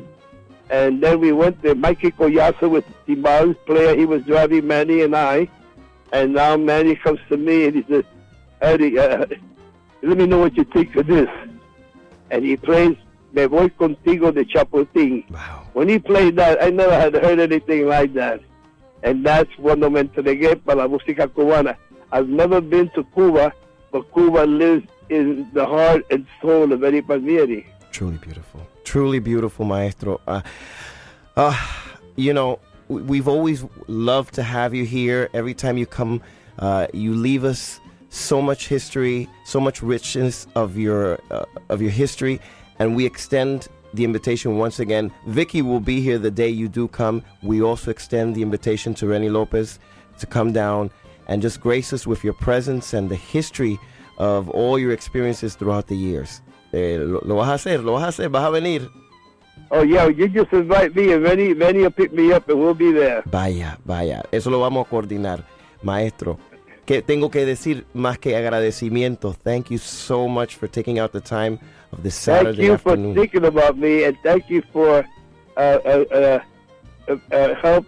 And 0.70 1.00
then 1.00 1.20
we 1.20 1.30
went 1.30 1.62
to 1.62 1.74
Mikey 1.76 2.10
Collazo 2.10 2.68
with 2.68 2.84
the 3.06 3.14
Timbales 3.14 3.54
player. 3.64 3.94
He 3.96 4.06
was 4.06 4.24
driving 4.24 4.66
Manny 4.66 5.02
and 5.02 5.14
I. 5.14 5.46
And 6.12 6.32
now 6.34 6.56
Manny 6.56 6.96
comes 6.96 7.20
to 7.28 7.36
me 7.36 7.66
and 7.66 7.76
he 7.76 7.84
says, 7.88 8.02
Eddie, 8.60 8.98
uh, 8.98 9.26
let 10.02 10.16
me 10.18 10.26
know 10.26 10.38
what 10.38 10.56
you 10.56 10.64
think 10.64 10.94
of 10.96 11.06
this. 11.06 11.28
And 12.30 12.44
he 12.44 12.56
plays 12.56 12.96
Me 13.32 13.46
Voy 13.46 13.68
Contigo 13.68 14.32
de 14.32 14.44
Chapotín. 14.44 15.30
Wow. 15.30 15.66
When 15.72 15.88
he 15.88 15.98
played 15.98 16.36
that, 16.36 16.62
I 16.62 16.70
never 16.70 16.94
had 16.94 17.14
heard 17.14 17.38
anything 17.38 17.86
like 17.86 18.12
that. 18.14 18.40
And 19.02 19.24
that's 19.24 19.50
cuando 19.56 19.88
me 19.88 20.02
entregué 20.02 20.62
para 20.64 20.76
la 20.76 20.88
música 20.88 21.26
cubana. 21.28 21.76
I've 22.12 22.28
never 22.28 22.60
been 22.60 22.90
to 22.90 23.04
Cuba, 23.14 23.52
but 23.92 24.12
Cuba 24.12 24.44
lives 24.44 24.86
in 25.08 25.48
the 25.52 25.64
heart 25.64 26.04
and 26.10 26.26
soul 26.42 26.72
of 26.72 26.84
Eddie 26.84 27.02
Palmieri. 27.02 27.66
Truly 27.92 28.18
beautiful. 28.18 28.66
Truly 28.84 29.20
beautiful, 29.20 29.64
maestro. 29.64 30.20
Uh, 30.26 30.42
uh, 31.36 31.56
you 32.16 32.34
know, 32.34 32.58
we've 32.88 33.28
always 33.28 33.64
loved 33.86 34.34
to 34.34 34.42
have 34.42 34.74
you 34.74 34.84
here. 34.84 35.28
Every 35.32 35.54
time 35.54 35.78
you 35.78 35.86
come, 35.86 36.20
uh, 36.58 36.88
you 36.92 37.14
leave 37.14 37.44
us 37.44 37.80
so 38.10 38.42
much 38.42 38.68
history, 38.68 39.28
so 39.44 39.60
much 39.60 39.82
richness 39.82 40.46
of 40.54 40.76
your 40.76 41.18
uh, 41.30 41.44
of 41.68 41.80
your 41.80 41.90
history, 41.90 42.40
and 42.78 42.94
we 42.94 43.06
extend 43.06 43.68
the 43.94 44.04
invitation 44.04 44.58
once 44.58 44.78
again. 44.78 45.10
Vicky 45.26 45.62
will 45.62 45.80
be 45.80 46.00
here 46.00 46.18
the 46.18 46.30
day 46.30 46.48
you 46.48 46.68
do 46.68 46.86
come. 46.88 47.22
We 47.42 47.62
also 47.62 47.90
extend 47.90 48.34
the 48.36 48.42
invitation 48.42 48.94
to 48.94 49.06
Rene 49.06 49.28
Lopez 49.30 49.78
to 50.18 50.26
come 50.26 50.52
down 50.52 50.90
and 51.26 51.40
just 51.40 51.60
grace 51.60 51.92
us 51.92 52.06
with 52.06 52.22
your 52.22 52.34
presence 52.34 52.92
and 52.92 53.08
the 53.08 53.16
history 53.16 53.78
of 54.18 54.48
all 54.50 54.78
your 54.78 54.92
experiences 54.92 55.54
throughout 55.54 55.86
the 55.86 55.96
years. 55.96 56.42
Eh, 56.72 56.98
lo, 56.98 57.20
lo 57.24 57.36
vas 57.36 57.48
a 57.48 57.52
hacer, 57.54 57.84
lo 57.84 57.94
vas 57.94 58.02
a 58.18 58.22
hacer, 58.22 58.28
vas 58.28 58.44
a 58.48 58.50
venir. 58.50 58.88
Oh 59.72 59.82
yeah, 59.82 60.06
you 60.08 60.28
just 60.28 60.52
invite 60.52 60.94
me 60.96 61.12
and 61.12 61.22
many 61.22 61.54
many 61.54 61.80
will 61.80 61.90
pick 61.90 62.12
me 62.12 62.32
up 62.32 62.48
and 62.48 62.58
we'll 62.58 62.74
be 62.74 62.92
there. 62.92 63.22
Vaya, 63.26 63.78
vaya, 63.84 64.22
eso 64.32 64.50
lo 64.50 64.60
vamos 64.60 64.86
a 64.86 64.90
coordinar, 64.90 65.44
maestro. 65.82 66.38
Que 66.90 67.02
tengo 67.02 67.30
que 67.30 67.46
decir 67.46 67.86
más 67.94 68.18
que 68.18 68.34
agradecimiento. 68.34 69.32
Thank 69.32 69.70
you 69.70 69.78
so 69.78 70.26
much 70.26 70.56
for 70.56 70.68
taking 70.68 70.98
out 70.98 71.12
the 71.12 71.20
time 71.20 71.60
of 71.92 72.02
this 72.02 72.16
Saturday 72.16 72.56
Thank 72.56 72.66
you 72.66 72.74
afternoon. 72.74 73.14
for 73.14 73.20
thinking 73.20 73.44
about 73.44 73.78
me 73.78 74.02
and 74.02 74.18
thank 74.24 74.50
you 74.50 74.60
for 74.72 75.06
uh, 75.56 75.60
uh, 75.60 76.04
uh, 76.10 76.40
uh, 77.06 77.16
uh, 77.30 77.54
help. 77.62 77.86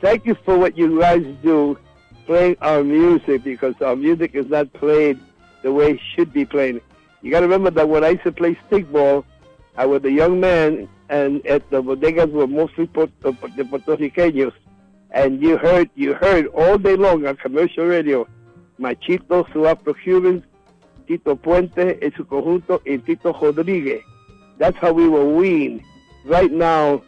Thank 0.00 0.26
you 0.26 0.34
for 0.44 0.58
what 0.58 0.76
you 0.76 0.98
guys 0.98 1.24
do, 1.44 1.78
playing 2.26 2.56
our 2.60 2.82
music 2.82 3.44
because 3.44 3.76
our 3.80 3.94
music 3.94 4.34
is 4.34 4.46
not 4.46 4.72
played 4.72 5.20
the 5.62 5.72
way 5.72 5.92
it 5.92 6.00
should 6.16 6.32
be 6.32 6.44
played. 6.44 6.82
You 7.22 7.30
got 7.30 7.42
to 7.42 7.46
remember 7.46 7.70
that 7.70 7.88
when 7.88 8.02
I 8.02 8.08
used 8.08 8.24
to 8.24 8.32
play 8.32 8.58
stickball, 8.68 9.22
I 9.76 9.86
was 9.86 10.02
a 10.02 10.10
young 10.10 10.40
man, 10.40 10.88
and 11.08 11.46
at 11.46 11.70
the 11.70 11.84
bodegas 11.84 12.32
were 12.32 12.48
mostly 12.48 12.88
Puerto, 12.88 13.12
the 13.22 13.64
Puerto 13.64 13.96
Ricanos, 13.96 14.54
and 15.12 15.40
you 15.40 15.56
heard 15.56 15.88
you 15.94 16.14
heard 16.14 16.48
all 16.48 16.78
day 16.78 16.96
long 16.96 17.28
on 17.28 17.36
commercial 17.36 17.84
radio, 17.84 18.26
Machito, 18.80 19.46
su 19.52 19.68
Afro-Cubans, 19.68 20.42
Tito 21.06 21.36
Puente 21.36 22.04
en 22.04 22.12
su 22.14 22.26
conjunto, 22.26 22.82
y 22.84 22.98
Tito 22.98 23.32
Rodriguez. 23.32 24.02
That's 24.58 24.76
how 24.78 24.92
we 24.92 25.08
will 25.08 25.36
win. 25.36 25.80
Right 26.24 26.50
now, 26.50 27.02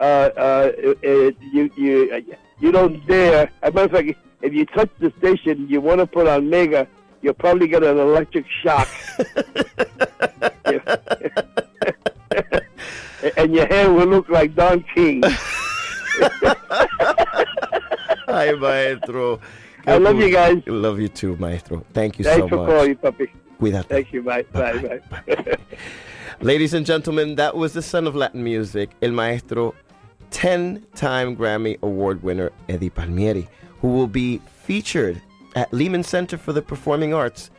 uh, 0.00 0.28
uh, 0.36 0.72
uh, 1.04 1.30
you 1.52 1.70
you 1.76 2.24
you 2.60 2.72
don't 2.72 3.04
dare. 3.06 3.50
As 3.62 3.70
a 3.70 3.72
matter 3.72 3.84
of 3.84 3.92
fact, 3.92 4.18
if 4.40 4.52
you 4.52 4.66
touch 4.66 4.90
the 4.98 5.12
station, 5.18 5.68
you 5.68 5.80
want 5.80 6.00
to 6.00 6.06
put 6.06 6.28
on 6.28 6.48
Mega, 6.48 6.86
you'll 7.20 7.34
probably 7.34 7.66
get 7.68 7.82
an 7.82 7.98
electric 7.98 8.46
shock. 8.62 8.88
and 13.36 13.54
your 13.54 13.66
hair 13.66 13.92
will 13.92 14.06
look 14.06 14.28
like 14.28 14.54
Don 14.54 14.84
King. 14.94 15.22
Ay, 18.28 18.52
maestro. 18.54 19.40
I 19.86 19.98
love 19.98 20.16
you 20.18 20.30
guys. 20.30 20.62
Love 20.66 21.00
you 21.00 21.08
too, 21.08 21.36
maestro. 21.38 21.84
Thank 21.92 22.18
you 22.18 22.24
Thanks 22.24 22.42
so 22.42 22.48
for 22.48 22.56
much. 22.56 22.68
calling, 22.68 22.96
puppy. 22.96 23.32
Cuídate. 23.60 23.86
Thank 23.86 24.12
you. 24.12 24.22
Bye. 24.22 24.42
Bye. 24.52 25.00
Bye. 25.10 25.56
Ladies 26.40 26.74
and 26.74 26.84
gentlemen, 26.84 27.36
that 27.36 27.56
was 27.56 27.72
the 27.72 27.82
son 27.82 28.06
of 28.06 28.14
Latin 28.16 28.42
music, 28.42 28.90
El 29.02 29.12
Maestro, 29.12 29.74
10 30.30 30.84
time 30.94 31.36
Grammy 31.36 31.80
Award 31.82 32.22
winner 32.22 32.50
Eddie 32.68 32.90
Palmieri, 32.90 33.48
who 33.80 33.88
will 33.88 34.06
be 34.06 34.38
featured 34.64 35.20
at 35.54 35.72
Lehman 35.72 36.02
Center 36.02 36.38
for 36.38 36.52
the 36.52 36.62
Performing 36.62 37.12
Arts, 37.14 37.50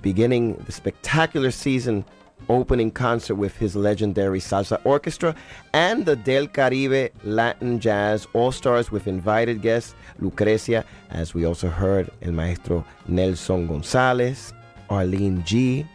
beginning 0.00 0.54
the 0.66 0.72
spectacular 0.72 1.50
season 1.50 2.04
opening 2.52 2.90
concert 2.90 3.36
with 3.36 3.56
his 3.56 3.74
legendary 3.74 4.40
salsa 4.40 4.80
orchestra 4.84 5.34
and 5.72 6.04
the 6.04 6.16
Del 6.16 6.46
Caribe 6.46 7.10
Latin 7.24 7.80
Jazz 7.80 8.26
All 8.34 8.52
Stars 8.52 8.92
with 8.92 9.06
invited 9.06 9.62
guests 9.62 9.94
Lucrecia, 10.20 10.84
as 11.10 11.34
we 11.34 11.46
also 11.46 11.68
heard 11.68 12.10
El 12.20 12.32
Maestro 12.32 12.84
Nelson 13.08 13.66
Gonzalez, 13.66 14.52
Arlene 14.90 15.42
G, 15.44 15.86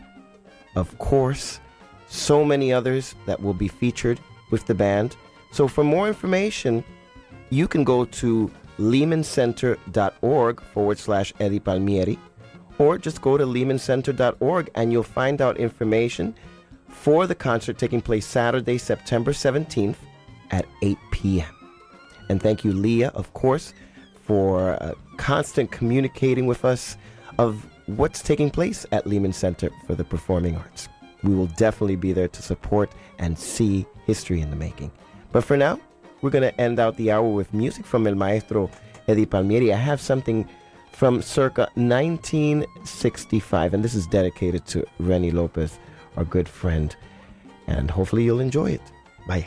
of 0.75 0.97
course, 0.97 1.59
so 2.07 2.43
many 2.43 2.73
others 2.73 3.15
that 3.25 3.41
will 3.41 3.53
be 3.53 3.67
featured 3.67 4.19
with 4.51 4.65
the 4.65 4.73
band. 4.73 5.15
So 5.51 5.67
for 5.67 5.83
more 5.83 6.07
information, 6.07 6.83
you 7.49 7.67
can 7.67 7.83
go 7.83 8.05
to 8.05 8.51
lehmancenter.org 8.77 10.61
forward 10.61 10.99
slash 10.99 11.33
Eddie 11.39 11.59
Palmieri, 11.59 12.19
or 12.79 12.97
just 12.97 13.21
go 13.21 13.37
to 13.37 13.45
lehmancenter.org 13.45 14.69
and 14.75 14.91
you'll 14.91 15.03
find 15.03 15.41
out 15.41 15.57
information 15.57 16.35
for 16.87 17.27
the 17.27 17.35
concert 17.35 17.77
taking 17.77 18.01
place 18.01 18.25
Saturday, 18.25 18.77
September 18.77 19.31
17th 19.31 19.95
at 20.51 20.65
8 20.81 20.97
p.m. 21.11 21.53
And 22.29 22.41
thank 22.41 22.63
you, 22.63 22.73
Leah, 22.73 23.09
of 23.09 23.33
course, 23.33 23.73
for 24.23 24.71
uh, 24.81 24.93
constant 25.17 25.71
communicating 25.71 26.45
with 26.45 26.65
us 26.65 26.97
of 27.37 27.65
what's 27.85 28.21
taking 28.21 28.49
place 28.49 28.85
at 28.91 29.07
Lehman 29.07 29.33
Center 29.33 29.69
for 29.85 29.95
the 29.95 30.03
Performing 30.03 30.57
Arts. 30.57 30.89
We 31.23 31.33
will 31.33 31.47
definitely 31.47 31.95
be 31.95 32.13
there 32.13 32.27
to 32.27 32.41
support 32.41 32.91
and 33.19 33.37
see 33.37 33.85
history 34.05 34.41
in 34.41 34.49
the 34.49 34.55
making. 34.55 34.91
But 35.31 35.43
for 35.43 35.57
now, 35.57 35.79
we're 36.21 36.29
going 36.29 36.43
to 36.43 36.61
end 36.61 36.79
out 36.79 36.97
the 36.97 37.11
hour 37.11 37.27
with 37.27 37.53
music 37.53 37.85
from 37.85 38.05
El 38.07 38.15
Maestro 38.15 38.69
Eddie 39.07 39.25
Palmieri. 39.25 39.73
I 39.73 39.77
have 39.77 40.01
something 40.01 40.47
from 40.91 41.21
circa 41.21 41.69
1965. 41.75 43.73
And 43.73 43.83
this 43.83 43.95
is 43.95 44.07
dedicated 44.07 44.65
to 44.67 44.85
Rene 44.99 45.31
Lopez, 45.31 45.79
our 46.15 46.23
good 46.25 46.49
friend. 46.49 46.95
And 47.67 47.91
hopefully 47.91 48.23
you'll 48.23 48.39
enjoy 48.39 48.71
it. 48.71 48.81
Bye. 49.27 49.45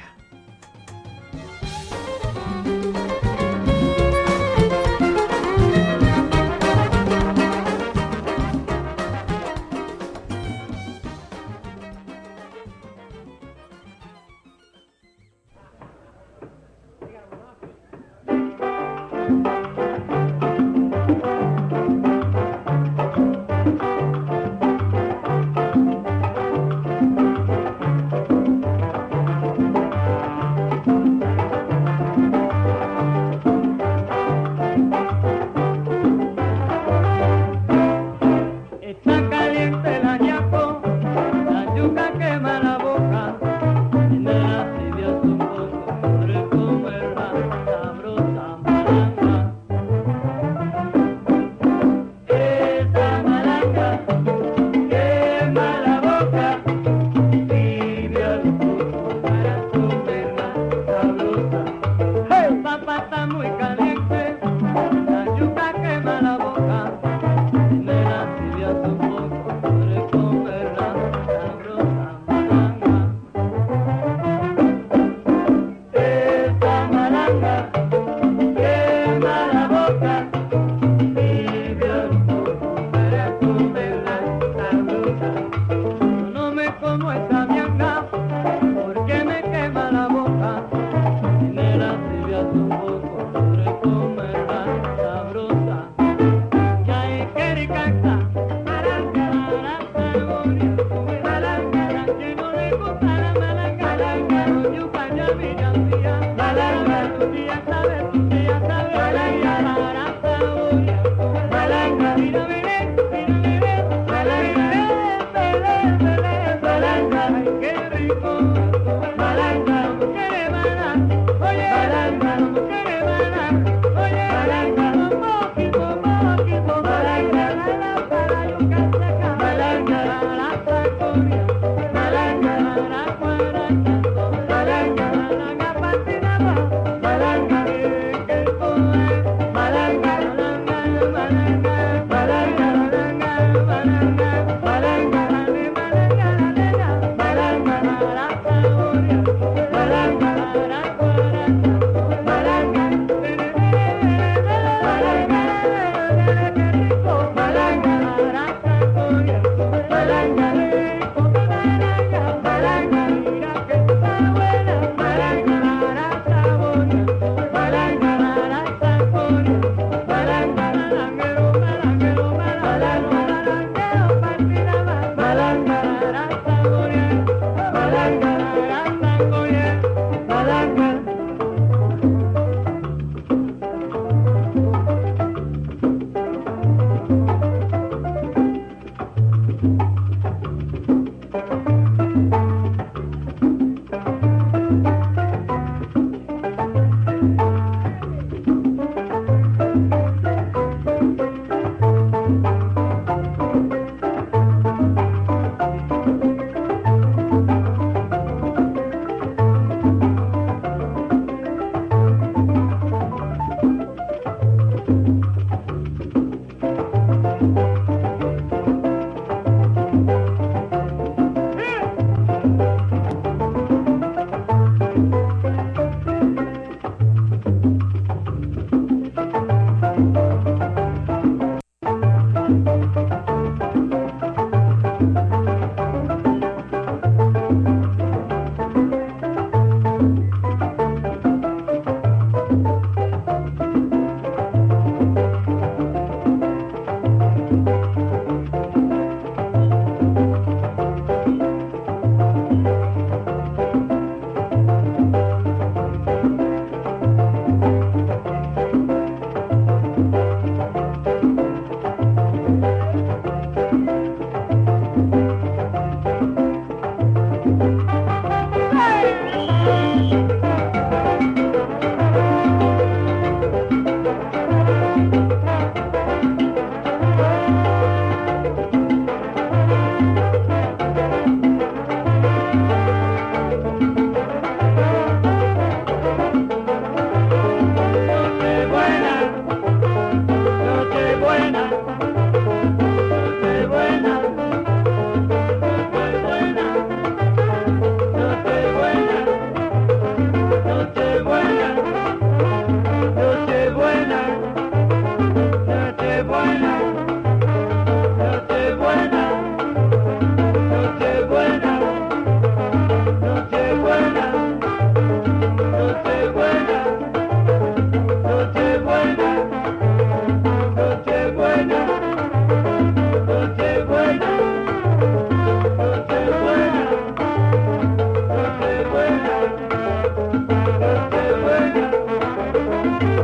thank 118.22 118.40
you 118.40 118.49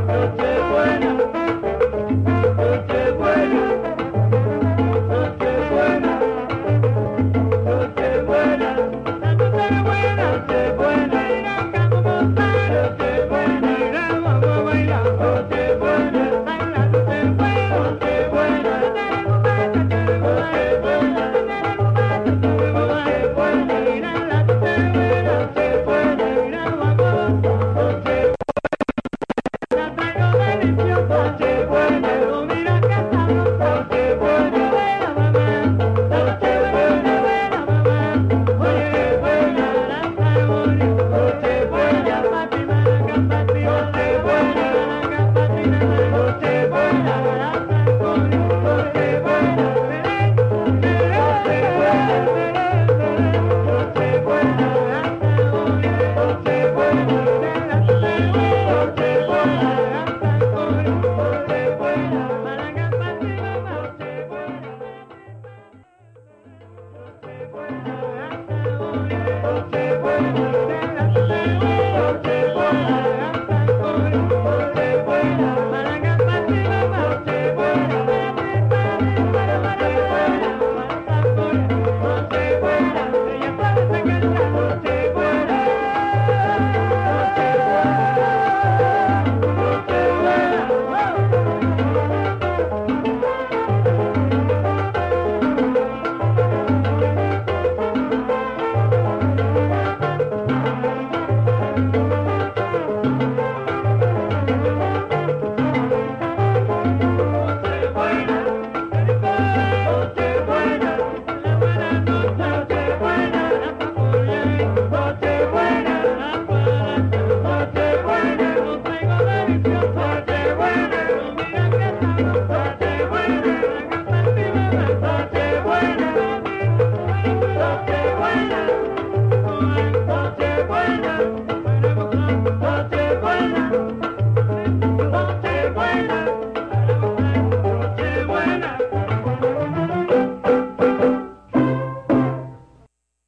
noche 0.04 0.60
buena. 0.68 1.75